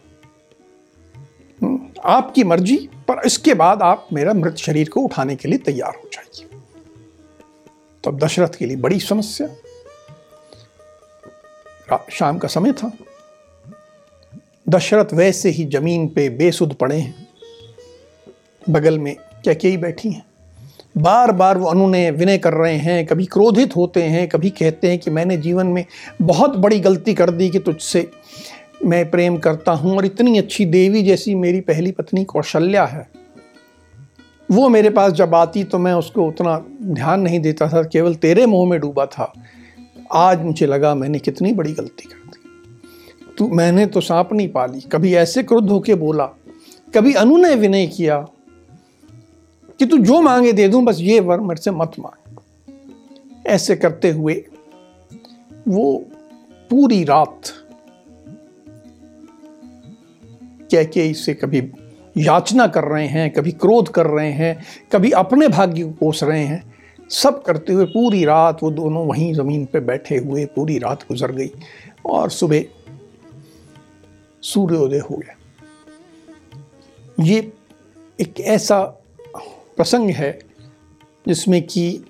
हम्म। 1.61 1.89
आपकी 2.05 2.43
मर्ज़ी, 2.43 2.77
पर 3.07 3.21
इसके 3.25 3.53
बाद 3.53 3.81
आप 3.81 4.07
मेरा 4.13 4.33
मृत 4.33 4.55
शरीर 4.55 4.89
को 4.89 5.01
उठाने 5.01 5.35
के 5.35 5.49
लिए 5.49 5.57
तैयार 5.57 5.95
हो 5.95 6.09
जाइए 6.13 6.47
तो 8.03 8.11
दशरथ 8.11 8.57
के 8.59 8.65
लिए 8.65 8.77
बड़ी 8.77 8.99
समस्या 8.99 9.47
शाम 12.11 12.37
का 12.37 12.47
समय 12.47 12.71
था 12.73 12.91
दशरथ 14.69 15.13
वैसे 15.13 15.49
ही 15.49 15.65
ज़मीन 15.65 16.07
पे 16.07 16.29
बेसुध 16.29 16.73
पड़े 16.73 16.97
हैं 16.97 17.27
बगल 18.71 18.99
में 18.99 19.15
कैकेयी 19.45 19.77
बैठी 19.77 20.11
हैं 20.11 20.26
बार 20.97 21.31
बार 21.31 21.57
वो 21.57 21.67
अनुनय 21.67 22.09
विनय 22.11 22.37
कर 22.37 22.53
रहे 22.53 22.77
हैं, 22.77 23.05
कभी 23.05 23.25
क्रोधित 23.25 23.75
होते 23.75 24.03
हैं, 24.03 24.27
कभी 24.29 24.49
कहते 24.49 24.89
हैं 24.89 24.99
कि 24.99 25.11
मैंने 25.11 25.37
जीवन 25.37 25.67
में 25.67 25.85
बहुत 26.21 26.55
बड़ी 26.57 26.79
गलती 26.79 27.13
कर 27.13 27.31
दी 27.31 27.49
कि 27.49 27.59
तुझसे 27.59 28.09
मैं 28.85 29.09
प्रेम 29.11 29.37
करता 29.37 29.71
हूँ 29.71 29.95
और 29.97 30.05
इतनी 30.05 30.37
अच्छी 30.37 30.65
देवी 30.67 31.03
जैसी 31.03 31.35
मेरी 31.35 31.61
पहली 31.61 31.91
पत्नी 31.91 32.23
कौशल्या 32.25 32.85
है। 32.85 33.07
वो 34.49 34.69
मेरे 34.69 34.89
पास 34.89 35.11
जब 35.13 35.35
आती 35.35 35.63
तो 35.63 35.79
मैं 35.79 35.93
उसको 35.93 36.27
उतना 36.27 36.57
ध्यान 36.83 37.21
नहीं 37.21 37.39
देता 37.39 37.67
था, 37.69 37.83
केवल 37.83 38.15
तेरे 38.15 38.45
मोह 38.45 38.69
में 38.69 38.79
डूबा 38.79 39.05
था। 39.05 39.33
आज 40.13 40.43
मुझे 40.43 40.65
लगा 40.65 40.93
मैंने 40.95 41.19
कितनी 41.19 41.51
बड़ी 41.53 41.73
गलती 41.73 42.03
कर 42.03 42.15
तू, 43.37 43.47
मैंने 43.47 43.85
तो 43.85 44.01
सांप 44.01 44.29
नहीं 44.33 44.47
पाली, 44.49 44.79
कभी 44.91 45.13
ऐसे 45.15 45.41
क्रुद्ध 45.43 45.69
होके 45.69 45.95
बोला, 45.95 46.25
कभी 46.93 47.13
अनुनय 47.13 47.55
विनय 47.55 47.85
किया 47.87 48.17
कि 49.79 49.85
तू 49.85 49.97
जो 49.97 50.21
मांगे 50.21 50.51
दे 50.53 50.67
दूँ, 50.67 50.83
बस 50.83 50.97
ये 50.99 51.19
वर 51.19 51.39
मेरे 51.39 51.61
से 51.61 51.71
मत 51.71 51.91
मांग। 51.99 52.35
ऐसे 53.47 53.75
करते 53.75 54.09
हुए 54.11 54.43
वो 55.67 55.93
पूरी 56.69 57.03
रात 57.03 57.41
क्या 60.69 60.83
के 60.83 61.05
इससे 61.09 61.33
कभी 61.33 61.59
याचना 62.17 62.67
कर 62.67 62.83
रहे 62.83 63.07
हैं, 63.07 63.29
कभी 63.33 63.51
क्रोध 63.51 63.89
कर 63.89 64.05
रहे 64.05 64.31
हैं, 64.31 64.65
कभी 64.91 65.11
अपने 65.11 65.47
भाग्य 65.47 65.83
को 65.83 65.91
कोस 65.91 66.23
रहे 66.23 66.43
हैं, 66.43 66.61
सब 67.09 67.41
करते 67.43 67.73
हुए 67.73 67.85
पूरी 67.85 68.23
रात 68.25 68.63
वो 68.63 68.71
दोनों 68.71 69.05
वहीं 69.07 69.33
ज़मीन 69.33 69.65
पे 69.65 69.79
बैठे 69.79 70.17
हुए 70.17 70.45
पूरी 70.45 70.77
रात 70.77 71.03
गुजर 71.03 71.31
गई 71.31 71.51
और 72.05 72.29
सुबह 72.29 72.63
सूर्योदय 74.43 74.99
हो 74.99 75.17
गया। 75.17 75.35
ये 77.23 77.51
एक 78.19 78.39
ऐसा 78.39 78.79
प्रसंग 79.77 80.09
है, 80.09 80.39
जिसमें 81.27 81.67
कि 81.67 82.05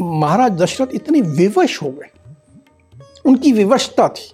महाराज 0.00 0.52
दशरथ 0.52 0.86
इतने 0.94 1.20
विवश 1.20 1.82
हो 1.82 1.90
गए। 1.90 2.10
उनकी 3.26 3.52
विवशता 3.52 4.08
थी। 4.08 4.32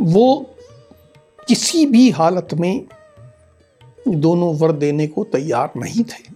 वो 0.00 0.50
किसी 1.48 1.86
भी 1.86 2.10
हालत 2.10 2.48
में 2.54 2.84
दोनों 4.08 4.56
वर 4.56 4.72
देने 4.72 5.06
को 5.06 5.24
तैयार 5.24 5.72
नहीं 5.76 6.04
थे। 6.04 6.34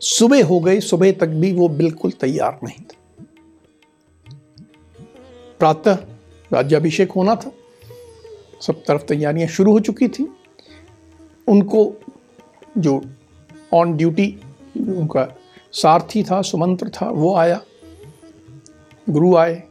सुबह 0.00 0.44
हो 0.44 0.60
गई, 0.60 0.80
सुबह 0.80 1.12
तक 1.12 1.26
भी 1.26 1.52
वो 1.52 1.68
बिल्कुल 1.68 2.10
तैयार 2.10 2.60
नहीं 2.64 2.80
थे। 2.80 3.24
प्रातः 5.58 5.94
राज्याभिषेक 6.52 7.12
होना 7.12 7.34
था। 7.36 7.52
सब 8.60 8.84
तरफ़ 8.84 9.02
तैयारियाँ 9.02 9.48
शुरू 9.48 9.72
हो 9.72 9.80
चुकी 9.80 10.08
थी। 10.08 10.34
उनको 11.48 11.99
जो 12.80 13.00
ऑन 13.74 13.96
ड्यूटी 13.96 14.28
उनका 14.78 15.26
सारथी 15.72 16.22
था, 16.22 16.40
सुमंत्र 16.42 16.88
था, 16.90 17.08
वो 17.08 17.34
आया। 17.36 17.60
गुरु 19.06 19.34
आए 19.36 19.62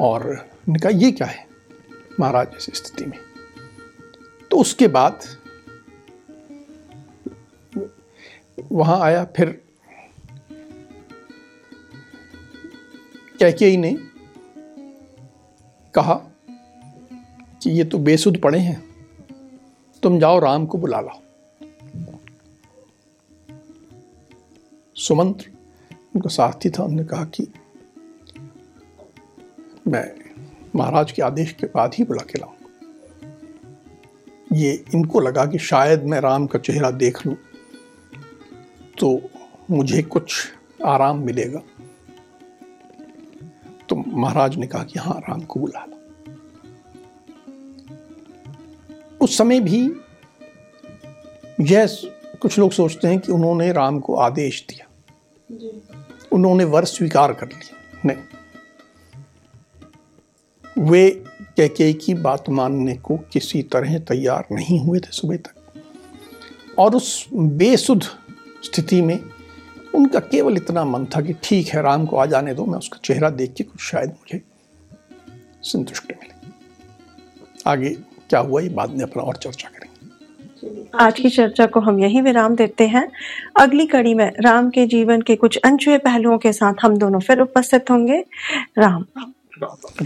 और 0.00 0.26
उन्होंने 0.26 0.78
कहा, 0.78 0.90
ये 0.90 1.10
क्या 1.12 1.26
है 1.26 1.46
महाराज 2.20 2.46
जैसी 2.46 2.72
स्थिति 2.74 3.04
में? 3.04 3.18
तो 4.50 4.56
उसके 4.56 4.88
बाद 4.88 5.20
वहाँ 8.72 9.00
आया, 9.00 9.24
फिर 9.36 9.60
कैकेयी 13.38 13.76
ने 13.76 13.96
कहा 15.94 16.14
कि 17.62 17.70
ये 17.70 17.84
तो 17.84 17.98
बेसुध 17.98 18.40
पड़े 18.40 18.58
हैं, 18.58 18.82
तुम 20.02 20.18
जाओ 20.20 20.38
राम 20.38 20.66
को 20.66 20.78
बुला 20.78 21.00
लाओ। 21.00 21.20
सुमंत्र। 24.98 25.50
उनका 26.14 26.28
साथी 26.28 26.70
था 26.70 26.82
उन्होंने 26.82 27.04
कहा 27.04 27.24
कि 27.24 27.46
मैं 29.88 30.04
महाराज 30.76 31.12
के 31.12 31.22
आदेश 31.22 31.52
के 31.52 31.66
बाद 31.66 31.94
ही 31.94 32.04
बुला 32.04 32.22
के 32.22 32.38
लाऊँगा। 32.38 32.56
ये 34.52 34.72
इनको 34.94 35.20
लगा 35.20 35.44
कि 35.46 35.58
शायद 35.58 36.04
मैं 36.04 36.20
राम 36.20 36.46
का 36.46 36.58
चेहरा 36.58 36.90
देख 36.90 37.26
लूँ 37.26 37.36
तो 38.98 39.20
मुझे 39.70 40.02
कुछ 40.02 40.34
आराम 40.86 41.18
मिलेगा। 41.18 41.62
तो 43.88 43.96
महाराज 43.96 44.56
ने 44.56 44.66
कहा 44.66 44.84
कि 44.84 44.98
हाँ 44.98 45.18
राम 45.20 45.40
को 45.40 45.60
बुला 45.60 45.84
लो। 45.84 45.96
उस 49.20 49.38
समय 49.38 49.60
भी 49.60 49.80
यह 51.60 51.86
कुछ 52.40 52.58
लोग 52.58 52.72
सोचते 52.72 53.08
हैं 53.08 53.18
कि 53.20 53.32
उन्होंने 53.32 53.72
राम 53.72 53.98
को 54.00 54.14
आदेश 54.16 54.64
दिया। 54.68 54.87
उन्होंने 56.32 56.64
वर 56.64 56.84
स्वीकार 56.84 57.32
कर 57.32 57.46
लिया। 57.46 57.76
नहीं। 58.04 58.16
वे 60.78 61.24
कैके 61.56 61.92
की 61.92 62.14
बात 62.14 62.48
मानने 62.48 62.94
को 62.94 63.16
किसी 63.16 63.62
तरह 63.62 63.98
तैयार 63.98 64.46
नहीं 64.52 64.80
हुए 64.80 64.98
थे 64.98 65.12
सुबह 65.12 65.36
तक। 65.36 65.54
और 66.78 66.94
उस 66.94 67.26
बेसुध 67.34 68.02
स्थिति 68.62 69.02
में 69.02 69.20
उनका 69.94 70.20
केवल 70.20 70.56
इतना 70.56 70.84
मन 70.84 71.04
था 71.04 71.20
कि 71.20 71.34
ठीक 71.42 71.68
है, 71.68 71.82
राम 71.82 72.06
को 72.06 72.16
आ 72.16 72.26
जाने 72.26 72.54
दो, 72.54 72.64
मैं 72.64 72.78
उसका 72.78 73.00
चेहरा 73.04 73.30
देख 73.30 73.54
के 73.54 73.64
कुछ 73.64 73.80
शायद 73.80 74.08
मुझे 74.08 74.42
संतुष्टि 75.62 76.14
मिले। 76.14 76.52
आगे 77.66 77.90
क्या 78.30 78.40
हुआ, 78.40 78.60
ये 78.60 78.68
बाद 78.68 78.90
में 78.90 79.02
अपना 79.02 79.22
और 79.22 79.36
चर्चा 79.36 79.68
करेंगे। 79.68 79.77
आज 81.00 81.20
की 81.20 81.30
चर्चा 81.30 81.66
को 81.66 81.80
हम 81.80 82.00
यहीं 82.00 82.22
विराम 82.22 82.56
देते 82.56 82.86
हैं। 82.86 83.08
अगली 83.56 83.86
कड़ी 83.86 84.14
में 84.14 84.32
राम 84.40 84.70
के 84.70 84.86
जीवन 84.86 85.20
के 85.20 85.36
कुछ 85.36 85.56
अनछुए 85.56 85.98
पहलुओं 85.98 86.38
के 86.38 86.52
साथ 86.52 86.74
हम 86.82 86.96
दोनों 86.96 87.20
फिर 87.20 87.40
उपस्थित 87.40 87.90
होंगे। 87.90 88.24
राम। 88.78 89.04
राम। 89.18 90.04